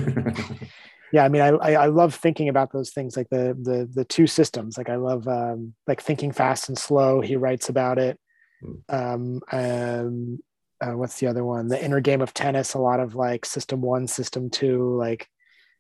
[1.14, 4.28] yeah i mean I, I love thinking about those things like the the the two
[4.28, 8.20] systems like i love um like thinking fast and slow he writes about it
[8.64, 8.82] Mm.
[8.88, 10.40] um um
[10.82, 13.82] uh, what's the other one the inner game of tennis a lot of like system
[13.82, 15.28] one system two like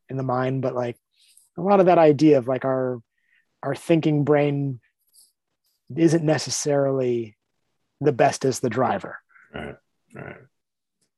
[0.10, 0.98] in the mind but like
[1.58, 3.02] a lot of that idea of like our
[3.64, 4.80] our thinking brain
[5.96, 7.38] isn't necessarily
[8.02, 9.20] the best as the driver
[9.54, 9.76] Right.
[10.14, 10.36] Right.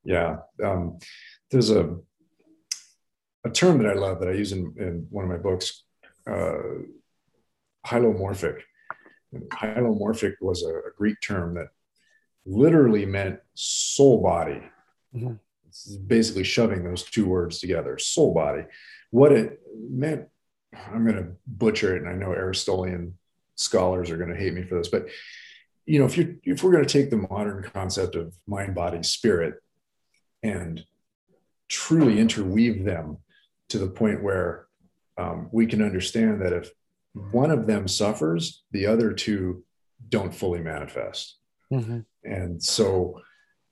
[0.04, 0.38] Yeah.
[0.64, 1.00] Um,
[1.52, 1.98] there's a
[3.46, 5.84] a term that I love that I use in, in one of my books,
[6.30, 6.58] uh,
[7.86, 8.60] hylomorphic.
[9.32, 11.68] And hylomorphic was a, a Greek term that
[12.46, 14.62] literally meant soul body.
[15.16, 15.40] Mhm.
[15.68, 18.64] It's basically shoving those two words together, soul body.
[19.12, 20.28] What it meant,
[20.74, 23.18] I'm going to butcher it, and I know Aristotelian
[23.56, 25.08] scholars are going to hate me for this, but
[25.86, 29.02] you know, if you if we're going to take the modern concept of mind, body,
[29.04, 29.56] spirit,
[30.44, 30.84] and
[31.70, 33.18] truly interweave them
[33.70, 34.68] to the point where
[35.18, 36.72] um, we can understand that if
[37.32, 39.64] one of them suffers, the other two
[40.10, 41.38] don't fully manifest.
[42.24, 43.22] And so,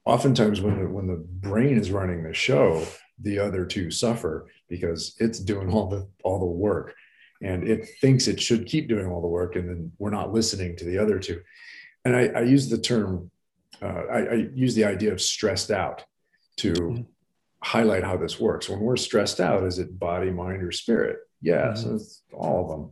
[0.06, 2.86] oftentimes when the, when the brain is running the show,
[3.22, 6.94] the other two suffer because it's doing all the all the work,
[7.42, 10.76] and it thinks it should keep doing all the work, and then we're not listening
[10.78, 11.42] to the other two.
[12.04, 13.32] And I, I use the term,
[13.82, 16.04] uh, I, I use the idea of stressed out
[16.58, 17.06] to Mhm.
[17.66, 18.70] Highlight how this works.
[18.70, 21.18] When we're stressed out, is it body, mind, or spirit?
[21.42, 21.96] Yes, Mhm.
[21.96, 22.92] it's all of them.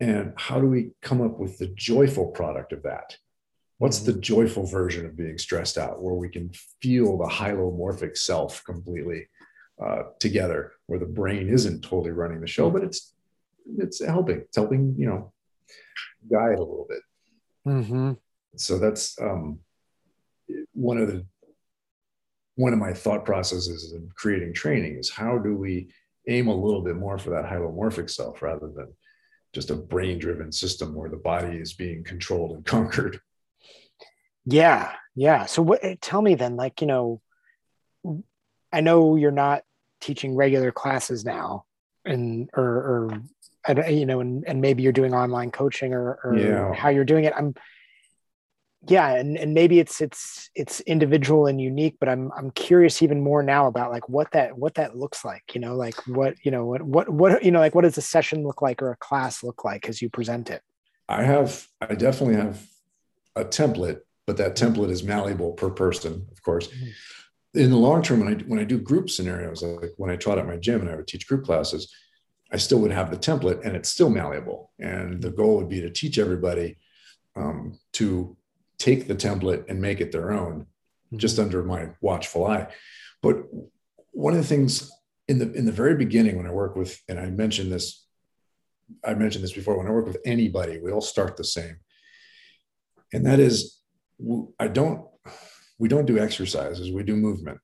[0.00, 3.18] And how do we come up with the joyful product of that?
[3.76, 8.64] What's the joyful version of being stressed out where we can feel the hylomorphic self
[8.64, 9.28] completely
[9.78, 13.14] uh, together, where the brain isn't totally running the show, but it's
[13.78, 14.38] it's helping.
[14.40, 15.32] It's helping, you know,
[16.30, 17.02] guide a little bit.
[17.66, 18.12] Mm-hmm.
[18.56, 19.60] So that's um,
[20.72, 21.24] one of the
[22.60, 25.88] one of my thought processes in creating training is how do we
[26.28, 28.88] aim a little bit more for that hylomorphic self rather than
[29.54, 33.18] just a brain driven system where the body is being controlled and conquered.
[34.44, 35.46] Yeah, yeah.
[35.46, 37.22] So what tell me then, like, you know,
[38.70, 39.62] I know you're not
[40.02, 41.64] teaching regular classes now
[42.04, 43.22] and or or
[43.88, 46.74] you know, and, and maybe you're doing online coaching or, or Yeah.
[46.74, 47.32] how you're doing it.
[47.34, 47.54] I'm
[48.88, 53.20] yeah, and, and maybe it's it's it's individual and unique, but I'm I'm curious even
[53.20, 56.50] more now about like what that what that looks like, you know, like what you
[56.50, 58.96] know what what what you know, like what does a session look like or a
[58.96, 60.62] class look like as you present it?
[61.10, 62.64] I have, I definitely have
[63.34, 66.68] a template, but that template is malleable per person, of course.
[66.68, 66.92] Mhm.
[67.54, 70.38] In the long term, when I when I do group scenarios, like when I taught
[70.38, 71.92] at my gym and I would teach group classes,
[72.52, 74.70] I still would have the template, and it's still malleable.
[74.78, 76.78] And the goal would be to teach everybody
[77.36, 78.36] um, to
[78.80, 81.18] take the template and make it their own, mm-hmm.
[81.18, 82.66] just under my watchful eye.
[83.22, 83.44] But
[84.10, 84.90] one of the things
[85.28, 88.04] in the in the very beginning when I work with, and I mentioned this,
[89.04, 91.76] I mentioned this before, when I work with anybody, we all start the same.
[93.12, 93.76] And that is
[94.58, 95.06] i don't
[95.80, 97.58] we don't do exercises, we do movement.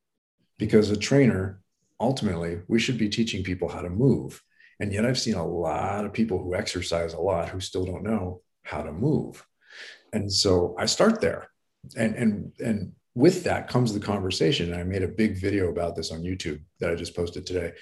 [0.58, 1.60] Because a trainer,
[2.00, 4.42] ultimately, we should be teaching people how to move.
[4.80, 8.02] And yet I've seen a lot of people who exercise a lot who still don't
[8.02, 9.46] know how to move.
[10.16, 11.48] And so I start there.
[11.96, 14.72] And and and with that comes the conversation.
[14.72, 17.72] And I made a big video about this on YouTube that I just posted today.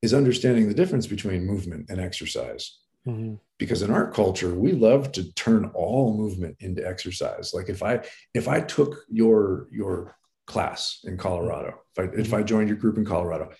[0.00, 2.78] Is understanding the difference between movement and exercise.
[3.06, 3.38] Mhm.
[3.58, 7.52] Because in our culture, we love to turn all movement into exercise.
[7.54, 8.00] Like if I
[8.34, 12.96] if I took your your class in Colorado, if I if I joined your group
[12.96, 13.50] in Colorado,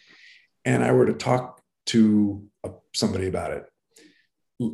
[0.64, 3.64] and I were to talk to a, somebody about it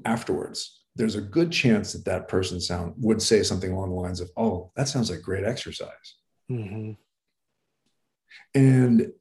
[0.04, 4.20] afterwards, there's a good chance that that person sound would say something along the lines
[4.20, 6.16] of, "Oh, that sounds like great exercise."
[6.50, 6.96] Mhm.
[8.54, 9.12] And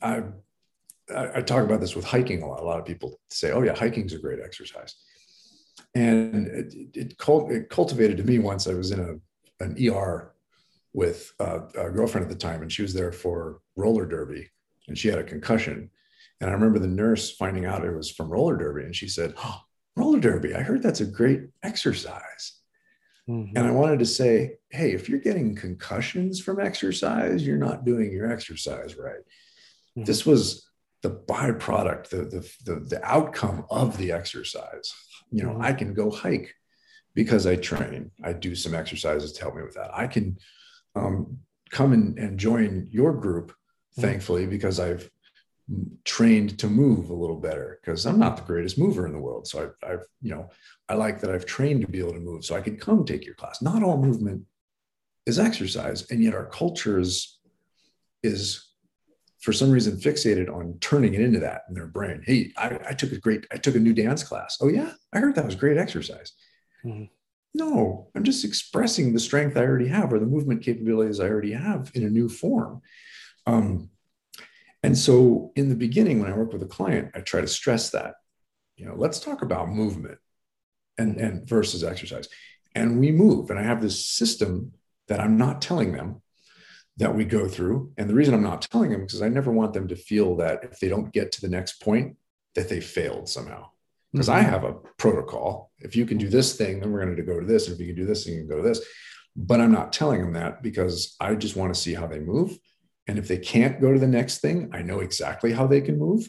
[0.00, 0.22] I,
[1.14, 2.60] I talk about this with hiking a lot.
[2.60, 4.94] A lot of people say, "Oh yeah, hiking's a great exercise,"
[5.94, 8.66] and it it, it cultivated to me once.
[8.66, 10.34] I was in a an ER
[10.94, 14.48] with a, a girlfriend at the time, and she was there for roller derby,
[14.88, 15.90] and she had a concussion.
[16.40, 19.34] And I remember the nurse finding out it was from roller derby, and she said,
[19.44, 19.60] oh,
[20.00, 22.44] "Roller derby, I heard that's a great exercise."
[23.28, 23.52] Mhm.
[23.56, 24.32] And I wanted to say,
[24.70, 29.24] hey, if you're getting concussions from exercise, you're not doing your exercise right.
[29.96, 30.06] Mhm.
[30.06, 30.42] This was
[31.02, 34.86] the byproduct, the, the, the, the outcome of the exercise.
[35.30, 35.64] You know, Mhm.
[35.68, 36.54] I can go hike
[37.14, 38.10] because I train.
[38.22, 39.90] I do some exercises to help me with that.
[39.94, 40.26] I can
[40.94, 41.38] um,
[41.70, 44.02] come and, and join your group, mm-hmm.
[44.02, 45.08] thankfully, because I've
[46.04, 49.46] trained to move a little better because I'm not the greatest mover in the world.
[49.46, 50.50] So I've, I've, you know,
[50.88, 52.44] I like that I've trained to be able to move.
[52.44, 53.62] So I could come take your class.
[53.62, 54.44] Not all movement
[55.26, 56.10] is exercise.
[56.10, 57.38] And yet our culture is,
[58.22, 58.66] is
[59.40, 62.22] for some reason fixated on turning it into that in their brain.
[62.24, 64.58] Hey, I, I took a great, I took a new dance class.
[64.60, 64.92] Oh yeah.
[65.12, 66.32] I heard that was great exercise.
[66.84, 67.04] Mm-hmm.
[67.54, 71.52] No, I'm just expressing the strength I already have or the movement capabilities I already
[71.52, 72.80] have in a new form.
[73.46, 73.90] Um,
[74.82, 77.90] and so in the beginning, when I work with a client, I try to stress
[77.90, 78.14] that,
[78.76, 80.18] you know, let's talk about movement
[80.96, 82.28] and, and versus exercise.
[82.74, 83.50] And we move.
[83.50, 84.72] And I have this system
[85.08, 86.22] that I'm not telling them
[86.96, 87.92] that we go through.
[87.98, 90.36] And the reason I'm not telling them is because I never want them to feel
[90.36, 92.16] that if they don't get to the next point,
[92.54, 93.66] that they failed somehow.
[94.12, 94.38] Because mm-hmm.
[94.38, 95.72] I have a protocol.
[95.78, 97.66] If you can do this thing, then we're going to go to this.
[97.66, 98.80] And if you can do this, then you can go to this.
[99.36, 102.58] But I'm not telling them that because I just want to see how they move
[103.10, 105.98] and if they can't go to the next thing, I know exactly how they can
[105.98, 106.28] move.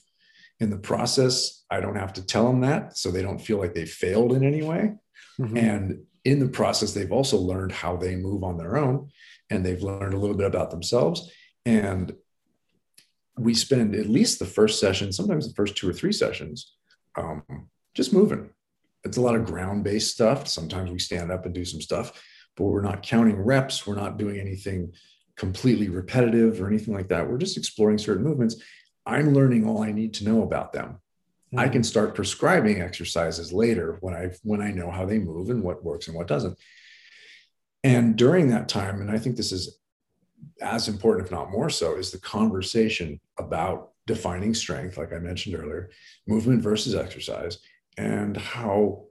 [0.60, 3.76] In the process, I don't have to tell them that so they don't feel like
[3.76, 4.96] they failed in any way.
[5.40, 5.58] Mm-hmm.
[5.58, 9.10] And in the process, they've also learned how they move on their own
[9.52, 11.32] and they've learned a little bit about themselves.
[11.68, 12.16] And
[13.38, 16.74] we spend at least the first session, sometimes the first two or three sessions,
[17.16, 17.44] um,
[17.94, 18.50] just moving.
[19.04, 20.48] It's a lot of ground based stuff.
[20.48, 22.20] Sometimes we stand up and do some stuff,
[22.58, 23.86] but we're not counting reps.
[23.86, 24.94] We're not doing anything
[25.36, 27.30] completely repetitive or anything like that.
[27.30, 28.62] We're just exploring certain movements.
[29.06, 31.00] I'm learning all I need to know about them.
[31.48, 31.60] Mm-hmm.
[31.60, 35.64] I can start prescribing exercises later when I when I know how they move and
[35.64, 36.58] what works and what doesn't.
[37.84, 39.80] And during that time, and I think this is
[40.62, 45.56] as important, if not more so, is the conversation about defining strength, like I mentioned
[45.56, 45.90] earlier,
[46.28, 47.58] movement versus exercise,
[47.98, 49.06] and how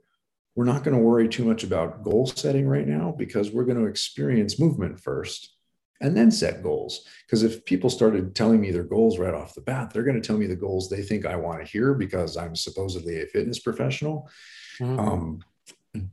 [0.55, 3.79] we're not going to worry too much about goal setting right now because we're going
[3.79, 5.55] to experience movement first
[6.01, 7.07] and then set goals.
[7.25, 10.27] Because if people started telling me their goals right off the bat, they're going to
[10.27, 13.59] tell me the goals they think I want to hear because I'm supposedly a fitness
[13.59, 14.29] professional.
[14.79, 14.99] Mm-hmm.
[14.99, 15.39] Um,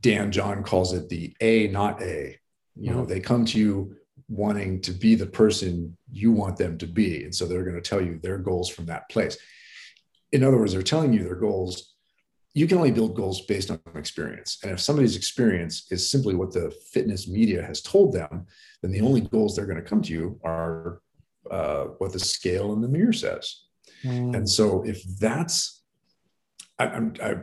[0.01, 2.37] Dan John calls it the A, not A.
[2.75, 3.09] You know, mm-hmm.
[3.09, 3.95] they come to you
[4.29, 7.23] wanting to be the person you want them to be.
[7.23, 9.37] And so they're going to tell you their goals from that place.
[10.31, 11.88] In other words, they're telling you their goals
[12.59, 14.59] you can only build goals based on experience.
[14.63, 18.47] And if somebody's experience is simply what the fitness media has told them,
[18.81, 21.01] then the only goals they're going to come to you are
[21.49, 23.63] uh, what the scale in the mirror says.
[24.03, 24.35] Mm.
[24.35, 25.83] And so if that's,
[26.77, 26.85] I,
[27.27, 27.35] I,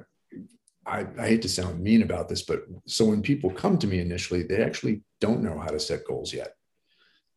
[0.84, 4.00] I, I hate to sound mean about this, but so when people come to me
[4.00, 6.52] initially, they actually don't know how to set goals yet.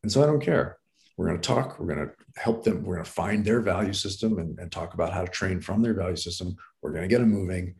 [0.03, 0.79] And so I don't care.
[1.19, 1.77] We're going to talk.
[1.77, 2.81] We're going to help them.
[2.85, 5.81] We're going to find their value system and, and talk about how to train from
[5.81, 6.55] their value system.
[6.81, 7.75] We're going to get them moving.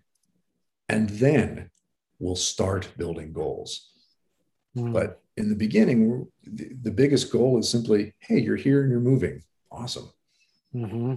[0.90, 1.70] And then
[2.20, 3.92] we'll start building goals.
[4.76, 4.92] Mm.
[4.92, 9.00] But in the beginning, the, the, biggest goal is simply, hey, you're here and you're
[9.00, 9.42] moving.
[9.72, 10.12] Awesome.
[10.76, 11.14] Mm-hmm.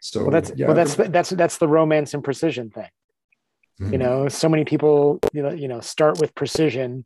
[0.00, 2.88] So well, that's yeah, well, that's that's that's the romance and precision thing.
[3.80, 3.92] Mm-hmm.
[3.92, 7.04] You know, so many people you know you know start with precision,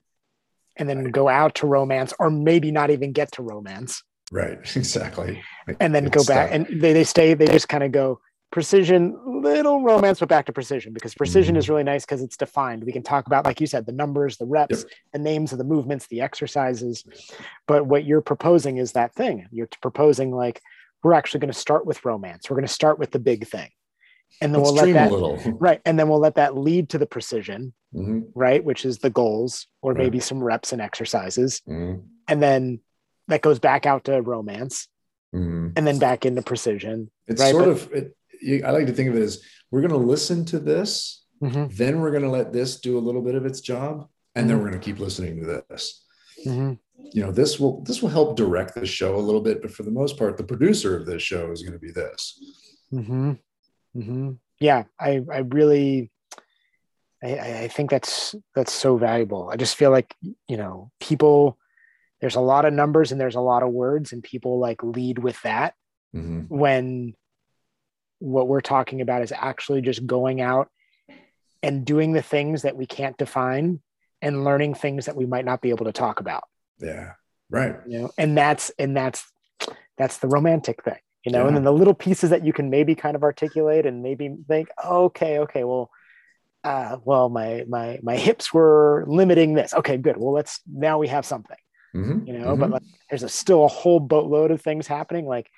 [0.78, 4.02] and then go out to romance, or maybe not even get to romance.
[4.34, 4.58] Right.
[4.76, 5.42] Exactly.
[5.80, 7.32] And then it's go back, and they they stay.
[7.34, 8.20] They just kind of go
[8.50, 11.60] precision, little romance, but back to precision because precision mm-hmm.
[11.60, 12.84] is really nice because it's defined.
[12.84, 14.92] We can talk about, like you said, the numbers, the reps, yep.
[15.12, 17.04] the names of the movements, the exercises.
[17.66, 19.48] But what you're proposing is that thing.
[19.50, 20.60] You're proposing like
[21.02, 22.50] we're actually going to start with romance.
[22.50, 23.70] We're going to start with the big thing.
[24.40, 25.80] And then Let's we'll let that right.
[25.84, 28.20] And then we'll let that lead to the precision, mm-hmm.
[28.34, 28.62] right?
[28.62, 30.02] Which is the goals or right.
[30.02, 31.62] maybe some reps and exercises.
[31.68, 32.00] Mm-hmm.
[32.28, 32.80] And then
[33.28, 34.88] that goes back out to romance
[35.34, 35.68] mm-hmm.
[35.76, 37.10] and then back into precision.
[37.26, 37.52] It's right?
[37.52, 40.44] sort but, of it, I like to think of it as we're going to listen
[40.46, 41.66] to this, mm-hmm.
[41.74, 44.48] then we're going to let this do a little bit of its job, and mm-hmm.
[44.48, 46.04] then we're going to keep listening to this.
[46.46, 46.74] Mm-hmm.
[47.12, 49.82] You know, this will this will help direct the show a little bit, but for
[49.82, 52.40] the most part, the producer of this show is going to be this.
[52.92, 53.32] Mm-hmm.
[53.96, 54.32] Mm-hmm.
[54.60, 56.10] Yeah, I I really.
[57.22, 59.48] I, I think that's that's so valuable.
[59.50, 60.14] I just feel like
[60.46, 61.58] you know people
[62.20, 65.18] there's a lot of numbers and there's a lot of words and people like lead
[65.18, 65.74] with that
[66.14, 66.42] mm-hmm.
[66.48, 67.14] when
[68.18, 70.70] what we're talking about is actually just going out
[71.62, 73.80] and doing the things that we can't define
[74.22, 76.44] and learning things that we might not be able to talk about.
[76.80, 77.12] Yeah
[77.50, 77.76] right.
[77.86, 79.24] You know and that's and that's
[79.96, 81.48] that's the romantic thing you know yeah.
[81.48, 84.68] and then the little pieces that you can maybe kind of articulate and maybe think
[84.82, 85.90] oh, okay okay well
[86.64, 89.74] uh, well my my my hips were limiting this.
[89.74, 90.16] Okay good.
[90.16, 91.58] Well let's now we have something
[91.94, 92.26] mm-hmm.
[92.26, 92.60] you know mm-hmm.
[92.60, 95.50] but like, there's a, still a whole boatload of things happening like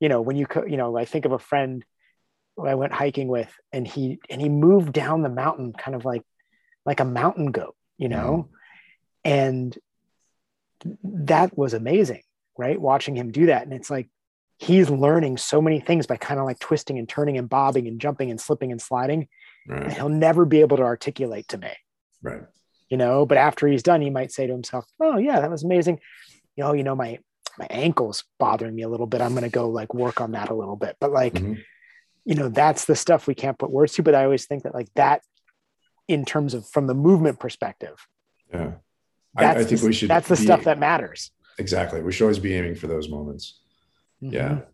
[0.00, 1.84] you know when you you know i think of a friend
[2.66, 6.22] I went hiking with, and he and he moved down the mountain kind of like
[6.84, 8.48] like a mountain goat, you know?
[9.24, 9.76] And
[11.04, 12.22] that was amazing,
[12.56, 12.80] right?
[12.80, 13.62] Watching him do that.
[13.62, 14.08] And it's like
[14.58, 18.00] he's learning so many things by kind of like twisting and turning and bobbing and
[18.00, 19.28] jumping and slipping and sliding.
[19.68, 21.70] And he'll never be able to articulate to me,
[22.22, 22.42] Right.
[22.90, 23.24] You know?
[23.24, 26.00] But after he's done, he might say to himself, Oh, yeah, that was amazing.
[26.56, 27.18] You know, you know, my
[27.58, 29.20] my ankle's bothering me a little bit.
[29.20, 30.96] I'm gonna go like work on that a little bit.
[31.00, 31.58] But like, Mhm.
[32.24, 34.02] you know, that's the stuff we can't put words to.
[34.02, 35.22] But I always think that like that
[36.08, 37.96] in terms of from the movement perspective,
[38.52, 38.72] Yeah.
[39.36, 40.10] I, I think the, we should.
[40.10, 41.30] that's the be- stuff that matters.
[41.58, 42.02] exactly.
[42.02, 43.60] We should always be aiming for those moments.
[44.20, 44.48] Yeah.
[44.48, 44.66] Mhm.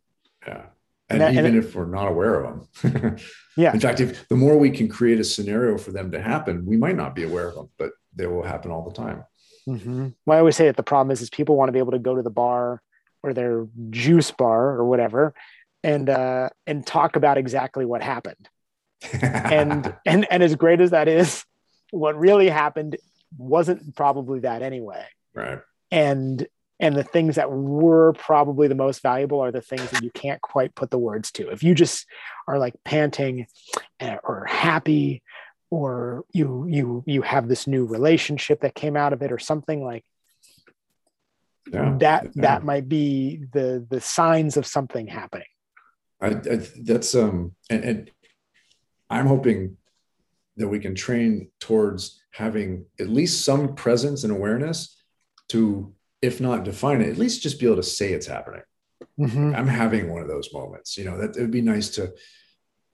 [0.47, 0.63] Yeah.
[1.09, 3.17] And And, that- and even if we're not aware of them.
[3.57, 3.73] Yeah.
[3.73, 6.77] In fact, if the more we can create a scenario for them to happen, we
[6.77, 9.25] might not be aware of them, but they will happen all the time.
[9.69, 10.15] Mhm.
[10.25, 11.99] Well, I always say that the problem is, is people want to be able to
[11.99, 12.83] go to the bar
[13.23, 15.35] or their juice bar or whatever,
[15.83, 18.49] and uh, and talk about exactly what happened.
[19.23, 21.45] And and and as great as that is,
[21.91, 22.97] what really happened
[23.37, 25.05] wasn't probably that anyway.
[25.35, 25.61] right.
[25.91, 26.47] And
[26.79, 30.41] and the things that were probably the most valuable are the things that you can't
[30.43, 31.49] quite put the words to.
[31.49, 32.07] If you just
[32.47, 33.47] are like panting
[34.01, 35.23] uh, or happy
[35.71, 39.83] or you you you have this new relationship that came out of it or something
[39.85, 40.05] like
[41.73, 41.97] Yeah.
[41.99, 42.43] that Yeah.
[42.43, 45.49] that might be the the signs of something happening
[46.21, 48.11] I, I that's um and, and
[49.11, 49.77] I'm hoping
[50.57, 55.03] that we can train towards having at least some presence and awareness
[55.49, 58.63] to, if not define it, at least just be able to say it's happening.
[59.21, 60.97] I'm having one of those moments.
[60.97, 62.13] You know, that it would be nice to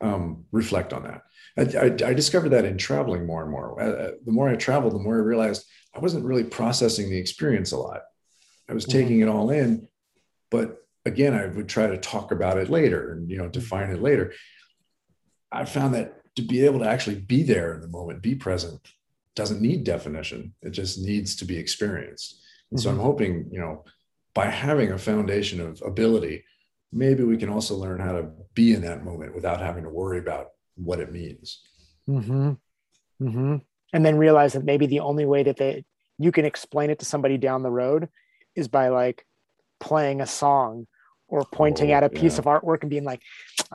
[0.00, 1.22] um, reflect on that.
[1.58, 3.80] I, I, I discovered that in traveling more and more.
[3.80, 7.18] Uh, uh, the more I traveled, the more I realized I wasn't really processing the
[7.18, 8.02] experience a lot.
[8.68, 8.92] I was Mhm.
[8.92, 9.88] taking it all in,
[10.50, 14.00] but again, I would try to talk about it later and you know define it
[14.00, 14.32] later.
[15.50, 18.80] I found that to be able to actually be there in the moment, be present,
[19.34, 20.54] doesn't need definition.
[20.62, 22.40] It just needs to be experienced.
[22.70, 23.84] And so I'm hoping, you know,
[24.32, 26.44] by having a foundation of ability,
[26.90, 30.18] maybe we can also learn how to be in that moment without having to worry
[30.18, 31.60] about what it means.
[32.06, 32.52] hmm
[33.18, 33.56] hmm
[33.94, 35.84] and then realize that maybe the only way that they
[36.18, 38.08] you can explain it to somebody down the road
[38.56, 39.24] is by like
[39.80, 40.86] playing a song
[41.28, 42.40] or pointing Oh, at a piece yeah.
[42.40, 43.20] of artwork and being like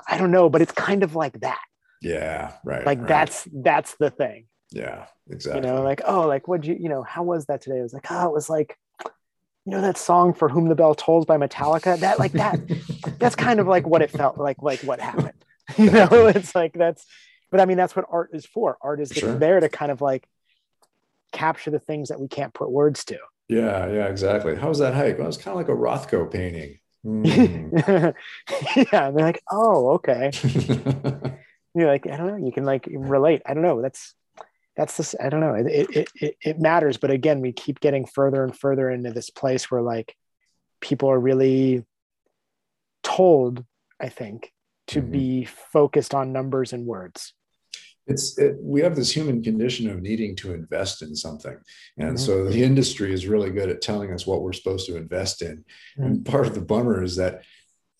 [0.07, 1.61] i don't know but it's kind of like that
[2.01, 2.85] Yeah, right.
[2.85, 3.07] like right.
[3.07, 5.61] that's that's the thing yeah, Exactly.
[5.61, 7.93] you know like oh like what'd you you know how was that today it was
[7.93, 8.77] like oh it was like
[9.65, 12.59] you know that song for whom the bell tolls by metallica that like that
[13.19, 15.33] that's kind of like what it felt like like what happened
[15.77, 17.05] you know it's like that's
[17.51, 19.37] but i mean that's what art is for art is Sure.
[19.37, 20.27] there to kind of like
[21.31, 23.17] capture the things that we can't put words to
[23.49, 24.55] yeah, yeah, exactly.
[24.55, 25.17] How was that hike?
[25.17, 26.79] Well, it's kind of like a Rothko painting.
[27.03, 27.23] Hmm.
[27.23, 30.31] yeah and they're like oh okay
[31.75, 34.13] you're like i don't know you can like relate i don't know that's
[34.75, 38.05] that's this i don't know it, it it it matters but again we keep getting
[38.05, 40.17] further and further into this place where like
[40.81, 41.85] people are really
[43.03, 43.63] told
[44.01, 44.51] i think
[44.87, 45.11] to Mhm.
[45.11, 47.33] be focused on numbers and words.
[48.07, 51.57] It's it, we have this human condition of needing to invest in something.
[51.97, 52.19] And Mhm.
[52.19, 55.65] so the industry is really good at telling us what we're supposed to invest in.
[55.97, 57.43] And part of the bummer is that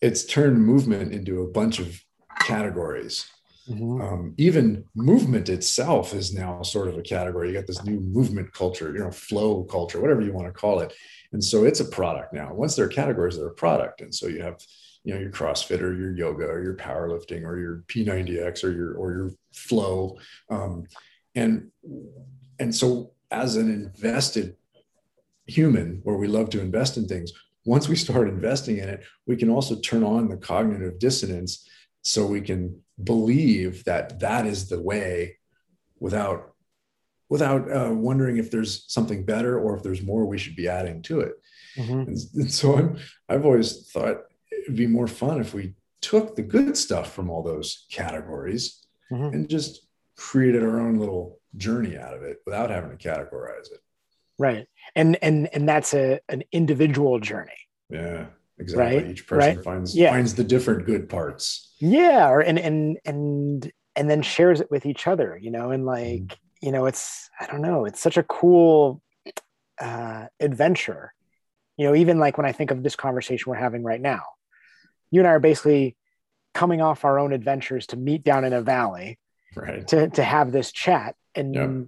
[0.00, 2.00] it's turned movement into a bunch of
[2.40, 3.26] categories.
[3.68, 4.00] Mhm.
[4.00, 7.48] um, even movement itself is now sort of a category.
[7.48, 10.80] You got this new movement culture you know flow culture whatever you want to call
[10.80, 10.94] it.
[11.32, 12.54] And so it's a product now.
[12.54, 14.56] Once they're categories they're a product and so you have
[15.04, 18.94] you know your crossfit or your yoga or your powerlifting or your p90x or your
[18.94, 20.16] or your flow
[20.50, 20.84] um,
[21.34, 21.70] and
[22.58, 24.56] and so as an invested
[25.46, 27.32] human where we love to invest in things
[27.64, 31.68] once we start investing in it we can also turn on the cognitive dissonance
[32.02, 35.38] so we can believe that that is the way
[36.00, 36.52] without
[37.30, 41.02] without uh, wondering if there's something better or if there's more we should be adding
[41.02, 41.34] to it
[41.76, 42.08] Mhm.
[42.08, 42.96] and, and so I'm,
[43.28, 44.22] i've always thought
[44.68, 45.72] it'd be more fun if we
[46.02, 49.32] took the good stuff from all those categories Mhm.
[49.32, 49.86] and just
[50.16, 53.80] created our own little journey out of it without having to categorize it.
[54.38, 54.66] Right.
[54.94, 57.56] And and and that's a an individual journey.
[57.88, 58.26] Yeah
[58.58, 58.96] exactly.
[58.98, 59.64] Right, each person right.
[59.64, 60.10] finds Yeah.
[60.10, 61.74] finds the different good parts.
[61.80, 65.86] Yeah or and and and and then shares it with each other you know and
[65.86, 69.00] like you know it's i don't know it's such a cool
[69.80, 71.14] uh adventure.
[71.76, 74.22] You know even like when i think of this conversation we're having right now
[75.10, 75.96] you and i are basically
[76.54, 79.18] coming off our own adventures to meet down in a valley
[79.54, 79.86] right.
[79.88, 81.14] to to have this chat.
[81.34, 81.80] And Yeah.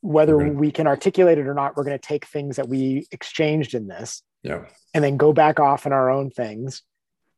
[0.00, 3.06] whether gonna- we can articulate it or not we're going to take things that we
[3.10, 4.66] exchanged in this yeah.
[4.92, 6.82] and then go back off in our own things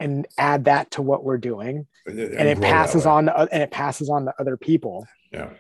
[0.01, 1.87] and add that to what we're doing.
[2.07, 5.07] And it passes on to, and it passes on to other people.
[5.33, 5.51] Yeah.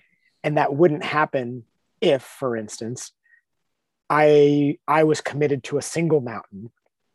[0.43, 1.64] And that wouldn't happen
[2.01, 3.12] if for instance
[4.10, 6.70] i i was committed to a single mountain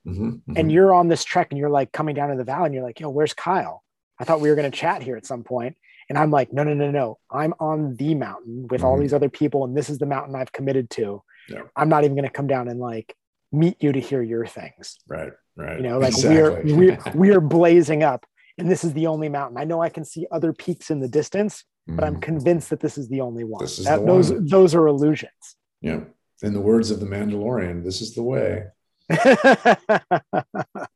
[0.07, 0.57] Mhm, mhm.
[0.59, 2.83] and you're on this trek and you're like coming down to the valley and you're
[2.83, 3.83] like yo where's kyle
[4.19, 5.75] i thought we were going to chat here at some point
[6.09, 9.01] and i'm like no no no no i'm on the mountain with all Mhm.
[9.01, 11.61] these other people and this is the mountain i've committed to Yeah.
[11.75, 13.15] i'm not even going to come down and like
[13.51, 15.77] meet you to hear your things right, right.
[15.77, 16.73] you know like Exactly.
[16.73, 16.99] we're we're
[17.35, 18.25] we're blazing up
[18.57, 21.07] and this is the only mountain i know i can see other peaks in the
[21.07, 22.21] distance but i'm Mhm.
[22.23, 25.55] convinced that this is the only one This is That- the those those are illusions
[25.81, 26.01] Yeah.
[26.43, 28.65] In the words of the Mandalorian, this is the way.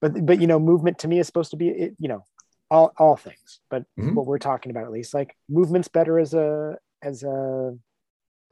[0.00, 2.24] but but you know movement to me is supposed to be it, you know
[2.70, 4.14] all all things but Mhm.
[4.14, 7.76] what we're talking about at least like movement's better as a as a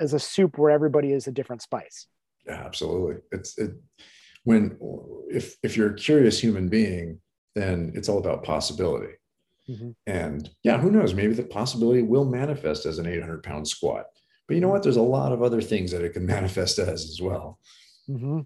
[0.00, 2.06] as a soup where everybody is a different spice
[2.46, 3.16] Yeah, absolutely.
[3.32, 3.72] It's it
[4.44, 4.76] when
[5.30, 7.20] if if you're a curious human being,
[7.54, 9.14] then it's all about possibility.
[9.68, 9.94] Mhm.
[10.06, 11.12] And yeah, who knows?
[11.14, 14.06] Maybe the possibility will manifest as an 800 pound squat.
[14.46, 14.82] But you know what?
[14.82, 17.58] There's a lot of other things that it can manifest as as well.
[18.08, 18.40] Hmm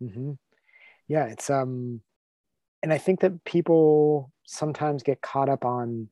[0.00, 0.32] hmm
[1.08, 2.00] Yeah, it's um,
[2.82, 6.08] and I think that people sometimes get caught up on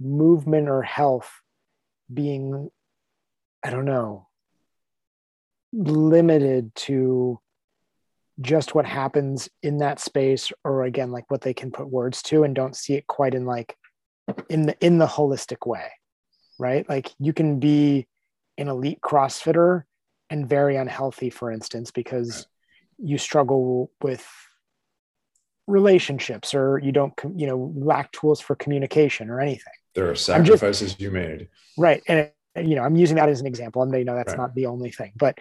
[0.00, 1.30] movement or health
[2.12, 2.70] being,
[3.62, 4.28] I don't know,
[5.72, 7.40] limited to
[8.40, 12.44] just what happens in that space, or again, like what they can put words to,
[12.44, 13.76] and don't see it quite in like
[14.48, 15.90] in the in the holistic way,
[16.58, 16.88] right?
[16.88, 18.06] Like you can be
[18.58, 19.84] an elite CrossFitter
[20.32, 22.46] and very unhealthy, for instance, because
[22.96, 24.26] you struggle with
[25.66, 29.74] relationships or you don't, you know, lack tools for communication or anything.
[29.94, 31.48] There are sacrifices you made.
[31.76, 32.02] Right.
[32.08, 32.32] And, it,
[32.64, 33.82] you know, I'm using that as an example.
[33.82, 34.38] And they know that's Right.
[34.38, 35.36] not the only thing, but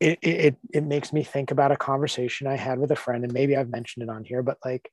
[0.00, 3.24] it, it, it- it makes me think about a conversation I had with a friend,
[3.24, 4.90] and maybe I've mentioned it on here, but like,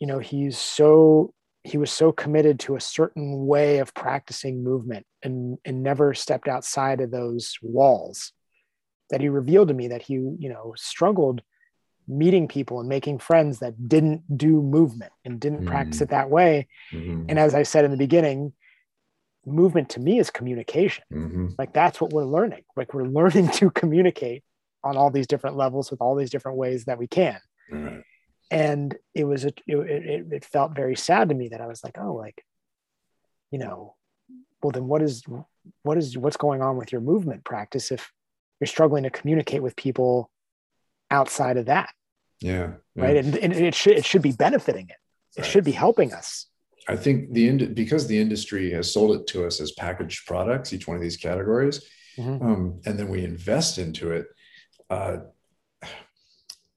[0.00, 1.32] you know, he's so,
[1.62, 6.48] he was so committed to a certain way of practicing movement and, and never stepped
[6.48, 8.32] outside of those walls
[9.10, 11.42] that he revealed to me that he, you know, struggled
[12.06, 16.02] meeting people and making friends that didn't do movement and didn't practice Mm.
[16.02, 16.68] it that way.
[16.92, 18.52] Mhm, And as I said in the beginning,
[19.46, 21.04] movement to me is communication.
[21.12, 21.54] mhm.
[21.58, 22.64] Like that's what we're learning.
[22.76, 24.42] Like we're learning to communicate
[24.82, 27.40] on all these different levels with all these different ways that we can.
[28.50, 31.82] And it was, a, it, it, it felt very sad to me that I was
[31.82, 32.44] like, oh, like,
[33.50, 33.96] you know,
[34.62, 35.24] well, then what is,
[35.82, 38.12] what is, what's going on with your movement practice if
[38.64, 40.30] you're struggling to communicate with people
[41.10, 41.90] outside of that?
[42.40, 42.72] Yeah.
[42.96, 43.04] yeah.
[43.04, 43.16] Right.
[43.18, 44.96] And, and it should, it should be benefiting it.
[45.36, 45.50] It Right.
[45.50, 46.46] should be helping us.
[46.88, 50.72] I think the ind- because the industry has sold it to us as packaged products,
[50.72, 51.84] each one of these categories,
[52.16, 52.42] Mhm.
[52.42, 54.26] um, and then we invest into it.
[54.88, 55.18] Uh,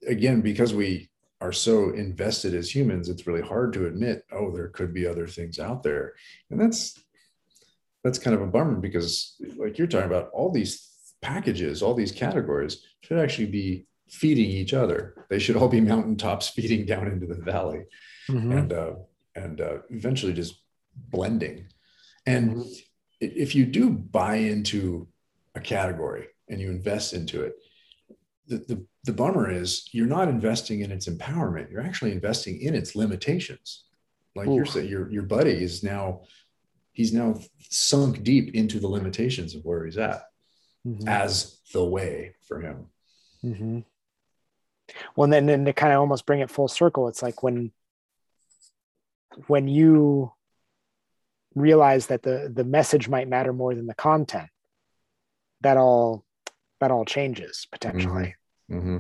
[0.08, 1.10] again, because we
[1.40, 5.28] are so invested as humans, it's really hard to admit, oh, there could be other
[5.28, 6.16] things out there,
[6.50, 6.98] and that's
[8.04, 10.87] that's kind of a bummer because, like you're talking about, all these
[11.22, 15.26] packages, all these categories should actually be feeding each other.
[15.30, 17.84] They should all be mountaintops feeding down into the valley
[18.30, 18.58] Mhm.
[18.60, 18.94] and uh,
[19.36, 20.62] and uh, eventually just
[20.96, 21.68] blending.
[22.26, 22.82] And Mhm.
[23.22, 25.08] if you do buy into
[25.56, 27.54] a category and you invest into it,
[28.48, 31.72] the, the the bummer is you're not investing in its empowerment.
[31.72, 33.86] You're actually investing in its limitations.
[34.36, 36.22] Like you're saying, your your buddy is now
[36.94, 37.40] he's now
[37.70, 40.24] sunk deep into the limitations of where he's at
[40.88, 41.08] Mhm.
[41.08, 42.88] as the way for him.
[43.42, 43.80] hmm
[45.16, 47.74] Well, and then, then to kind of almost bring it full circle, it's like when
[49.48, 50.32] when you
[51.56, 54.50] realize that the the message might matter more than the content,
[55.62, 56.24] that all
[56.80, 58.36] that all changes potentially,
[58.70, 59.00] hmm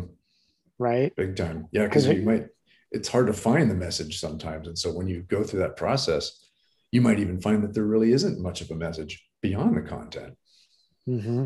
[0.79, 1.15] right?
[1.15, 2.47] big time yeah because you might
[2.91, 6.39] it's hard to find the message sometimes and so when you go through that process
[6.91, 10.35] you might even find that there really isn't much of a message beyond the content
[11.07, 11.45] Mm-hmm.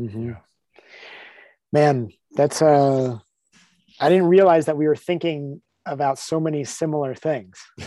[0.00, 0.28] Mm-hmm.
[0.30, 0.36] Yeah.
[1.72, 3.18] Man, that's uh,
[4.00, 7.60] I didn't realize that we were thinking about so many similar things.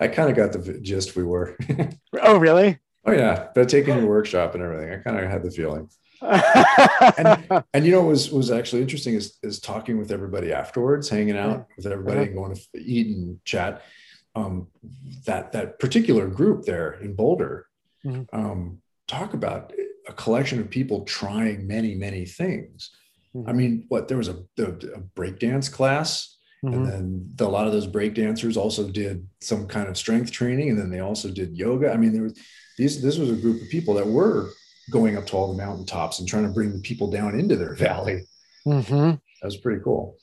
[0.00, 1.56] i kind of got the gist we were
[2.22, 2.78] Oh, really?
[3.04, 5.88] oh yeah but taking your workshop and everything i kind of had the feeling
[6.22, 11.08] and, and you know what was was actually interesting is is talking with everybody afterwards
[11.08, 13.82] hanging out with everybody and going to eat and chat
[14.36, 14.68] um
[15.26, 17.66] that that particular group there in boulder
[18.04, 18.26] Mhm.
[18.32, 18.78] um
[19.08, 19.72] talk about
[20.08, 22.90] a collection of people trying many many things
[23.32, 23.48] Mm-hmm.
[23.48, 26.74] i mean what there was a, a, a breakdance class Mhm.
[26.74, 30.30] and then the, a lot of those break dancers also did some kind of strength
[30.30, 32.36] training and then they also did yoga i mean there was
[32.76, 34.50] these this was a group of people that were
[34.90, 37.74] going up to all the mountaintops and trying to bring the people down into their
[37.86, 38.18] valley
[38.66, 39.12] Mhm.
[39.40, 40.16] that was pretty cool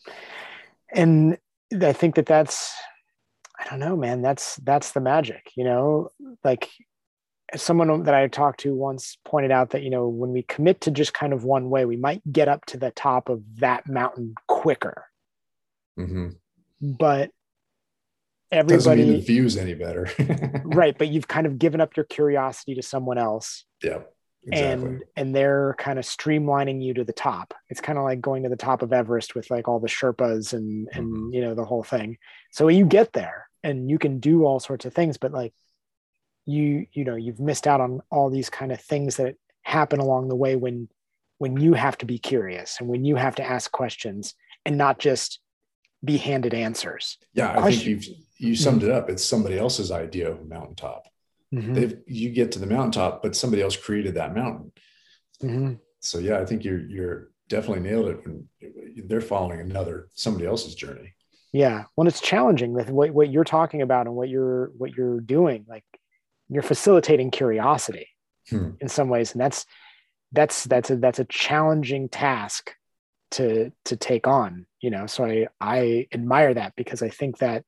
[0.94, 1.38] and
[1.82, 2.74] I think that that's
[3.60, 4.22] I don't know, man.
[4.22, 6.10] That's that's the magic, you know.
[6.44, 6.70] like
[7.56, 10.92] someone that I talked to once pointed out that you know when we commit to
[10.92, 14.36] just kind of one way, we might get up to the top of that mountain
[14.48, 15.06] quicker.
[15.96, 16.30] hmm
[16.82, 17.32] But
[18.52, 20.10] Doesn't mean everybody, the view's any better.
[20.66, 20.98] right?
[20.98, 24.00] But you've kind of given up your curiosity to someone else, Yeah.
[24.50, 24.90] Exactly.
[24.90, 27.54] and and they're kind of streamlining you to the top.
[27.70, 30.54] It's kind of like going to the top of Everest with like all the Sherpas
[30.54, 31.34] and and Mhm.
[31.34, 32.18] you know the whole thing.
[32.52, 35.54] So you get there and you can do all sorts of things, but like
[36.48, 40.30] you you know you've missed out on all these kind of things that happen along
[40.30, 40.88] the way when
[41.40, 44.34] when you have to be curious and when you have to ask questions
[44.66, 45.40] and not just
[46.04, 47.18] be handed answers.
[47.34, 48.06] yeah, I think you've
[48.38, 49.10] you summed it up.
[49.10, 51.08] It's somebody else's idea of a mountaintop.
[51.54, 51.74] Mhm.
[51.76, 54.72] They've you get to the mountaintop, but somebody else created that mountain.
[55.44, 55.80] Mhm.
[56.00, 58.48] So yeah, I think you're you're definitely nailed it when
[59.08, 61.14] they're following another somebody else's journey.
[61.54, 65.20] Yeah, when it's challenging with what, what you're talking about and what you're what you're
[65.22, 65.84] doing, like
[66.50, 68.08] you're facilitating curiosity
[68.50, 68.72] Hmm.
[68.80, 69.66] in some ways, and that's
[70.32, 72.74] that's that's a that's a challenging task
[73.32, 74.66] to to take on.
[74.80, 77.66] You know, so I I admire that because I think that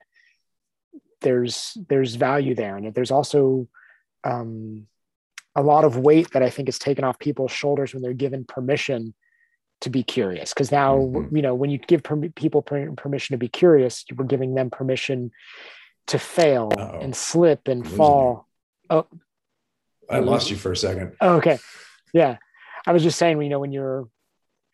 [1.22, 3.68] there's there's value there, and there's also
[4.24, 4.88] um,
[5.56, 8.46] a lot of weight that I think is taken off people's shoulders when they're given
[8.46, 9.14] permission
[9.82, 10.54] to be curious.
[10.54, 11.36] Because now, Mhm.
[11.36, 14.56] you know, when you give perm- people per- permission to be curious, you were giving
[14.56, 15.32] them permission
[16.08, 17.00] to fail Uh-oh.
[17.00, 18.49] and slip and Losing fall.
[18.90, 21.16] I lost you for a second.
[21.22, 21.60] Oh, okay.
[22.14, 22.38] Yeah.
[22.88, 24.08] I was just saying, you know, when you're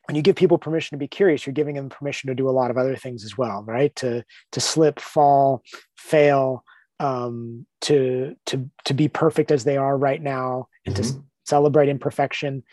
[0.05, 2.51] when you give people permission to be curious, you're giving them permission to do a
[2.51, 3.93] lot of other things as well, right?
[3.97, 5.63] To to slip, fall,
[5.97, 6.63] fail,
[6.99, 11.23] um, to to to be perfect as they are right now, and to Mhm.
[11.45, 12.63] celebrate imperfection.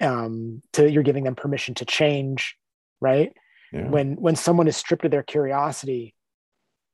[0.00, 2.56] Um, to you're giving them permission to change,
[3.00, 3.36] right?
[3.72, 3.88] Yeah.
[3.90, 6.14] When when someone is stripped of their curiosity,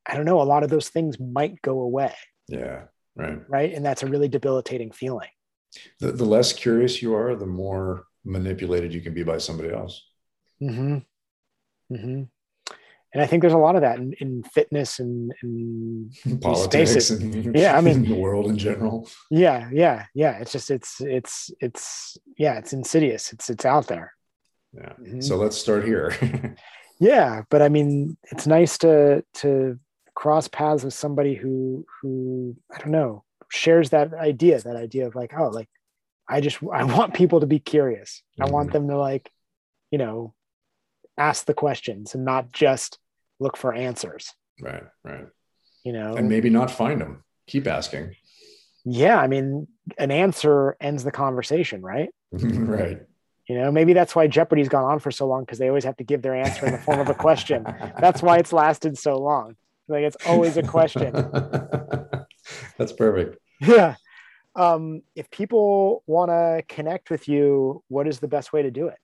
[0.05, 2.13] I don't know, a lot of those things might go away,
[2.49, 2.87] yeah.
[3.15, 3.39] Right.
[3.49, 3.73] right?
[3.73, 5.29] And that's a really debilitating feeling.
[5.99, 10.03] The, the less curious you are, the more manipulated you can be by somebody else.
[10.61, 10.97] Mm-hmm.
[11.93, 12.23] Mm-hmm.
[13.13, 16.11] And I think there's a lot of that in, in fitness and, and
[16.41, 17.11] Politics spaces.
[17.21, 19.07] and Yeah, I mean- the world in general.
[19.31, 20.37] yeah, yeah, yeah.
[20.39, 23.31] It's just it's it's it's yeah, it's insidious.
[23.31, 24.11] It's it's out there.
[24.73, 24.91] Yeah.
[25.01, 25.23] Mhm.
[25.23, 26.13] So let's start here.
[26.97, 29.77] Yeah, but I mean, it's nice to to
[30.15, 34.59] cross paths with somebody who who I don't know shares that idea.
[34.59, 35.69] That idea of like, oh, like
[36.27, 38.23] I just I want people to be curious.
[38.39, 38.73] I want Mhm.
[38.73, 39.29] them to like,
[39.91, 40.33] you know,
[41.17, 42.97] ask the questions and not just
[43.39, 44.33] look for answers.
[44.61, 44.83] right.
[45.03, 45.27] Right.
[45.83, 47.23] You know, And maybe not find them.
[47.47, 48.15] Keep asking.
[48.87, 49.67] yeah i mean
[49.97, 52.99] an answer ends the conversation right right.
[53.49, 55.97] you know maybe that's why jeopardy's gone on for so long because they always have
[55.97, 57.63] to give their answer in the form of a question
[57.99, 59.55] that's why it's lasted so long
[59.87, 61.11] like it's always a question
[62.77, 63.37] That's perfect.
[63.61, 63.95] yeah
[64.55, 68.87] um, if people want to connect with you what is the best way to do
[68.87, 68.97] it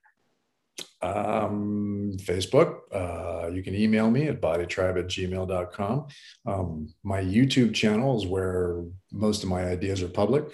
[1.02, 2.70] Um, Facebook.
[2.94, 6.08] Uh, you can email me at bodytribe at gmail.com.
[6.46, 10.46] Um, my YouTube channel is where most of my ideas are public.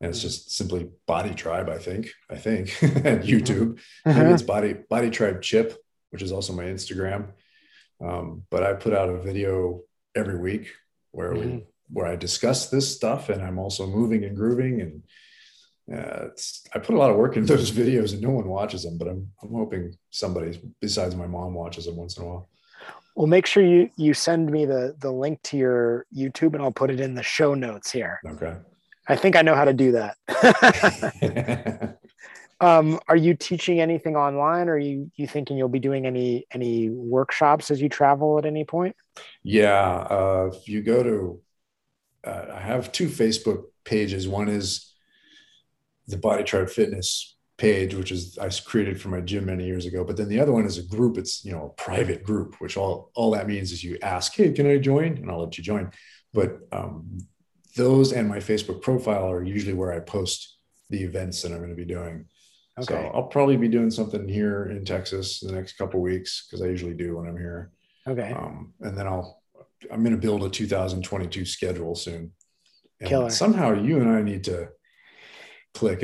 [0.00, 2.08] And it's just simply Body Tribe, I think.
[2.30, 3.78] I think at YouTube.
[4.06, 5.76] Maybe it's Body Body Tribe Chip,
[6.10, 7.32] which is also my Instagram.
[8.00, 9.82] Um, but I put out a video
[10.14, 10.68] every week
[11.12, 11.66] where we Mhm.
[11.92, 15.02] where I discuss this stuff, and I'm also moving and grooving, and
[15.98, 18.84] uh, it's, I put a lot of work into those videos, and no one watches
[18.84, 18.96] them.
[18.96, 22.48] But I'm I'm hoping somebody besides my mom watches them once in a while.
[23.16, 26.70] well make sure you you send me the the link to your youtube and i'll
[26.82, 28.54] put it in the show notes here Okay.
[29.08, 30.14] i think i know how to do that
[32.60, 36.46] um, are you teaching anything online or are you you thinking you'll be doing any
[36.52, 38.96] any workshops as you travel at any point
[39.42, 41.40] Yeah, uh, if you go to,
[42.24, 44.28] uh, I have two Facebook pages.
[44.28, 44.92] One is
[46.06, 50.04] the Body Tribe Fitness page, which is I created for my gym many years ago.
[50.04, 51.18] But then the other one is a group.
[51.18, 54.52] It's you know a private group, which all all that means is you ask, hey,
[54.52, 55.16] can I join?
[55.18, 55.90] And I'll let you join.
[56.32, 57.18] But um,
[57.76, 60.56] those and my Facebook profile are usually where I post
[60.90, 62.26] the events that I'm going to be doing.
[62.82, 66.62] So I'll probably be doing something here in Texas in the next couple weeks because
[66.62, 67.70] I usually do when I'm here.
[68.08, 69.42] okay Um, and then I'll,
[69.92, 72.32] I'm going to build a 2022 schedule soon.
[73.00, 73.30] And Killer.
[73.30, 74.68] somehow you and I need to
[75.74, 76.00] click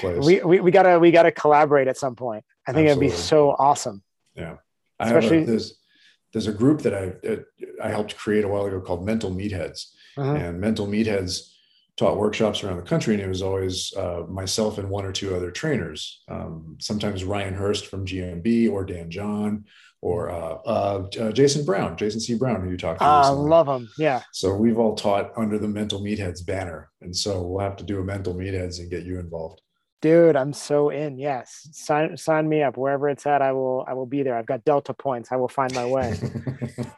[0.00, 0.24] place.
[0.24, 3.50] we, we we gotta we gotta collaborate at some point i think it'd be so
[3.58, 4.00] awesome
[4.36, 4.56] Yeah.
[5.00, 5.78] I have especially- a, there's,
[6.32, 7.12] there's a group that I,
[7.82, 9.86] I helped create a while ago called Mental Meatheads.
[10.16, 10.34] Uh-huh.
[10.34, 11.50] And Mental Meatheads
[11.98, 15.34] taught workshops around the country, and it was always uh, myself and one or two
[15.34, 16.22] other trainers.
[16.28, 19.64] Um, sometimes Ryan Hurst from GMB or Dan John
[20.00, 22.34] or uh, uh, uh, Jason Brown, Jason C.
[22.34, 23.04] Brown, who you talked to.
[23.04, 23.88] I love him.
[23.98, 24.22] Yeah.
[24.32, 28.00] So we've all taught under the Mental Meatheads banner, and so we'll have to do
[28.00, 29.60] a Mental Meatheads and get you involved.
[30.00, 31.18] Dude, I'm so in.
[31.18, 33.42] Yes, sign sign me up wherever it's at.
[33.42, 34.36] I will I will be there.
[34.36, 35.32] I've got Delta points.
[35.32, 36.16] I will find my way.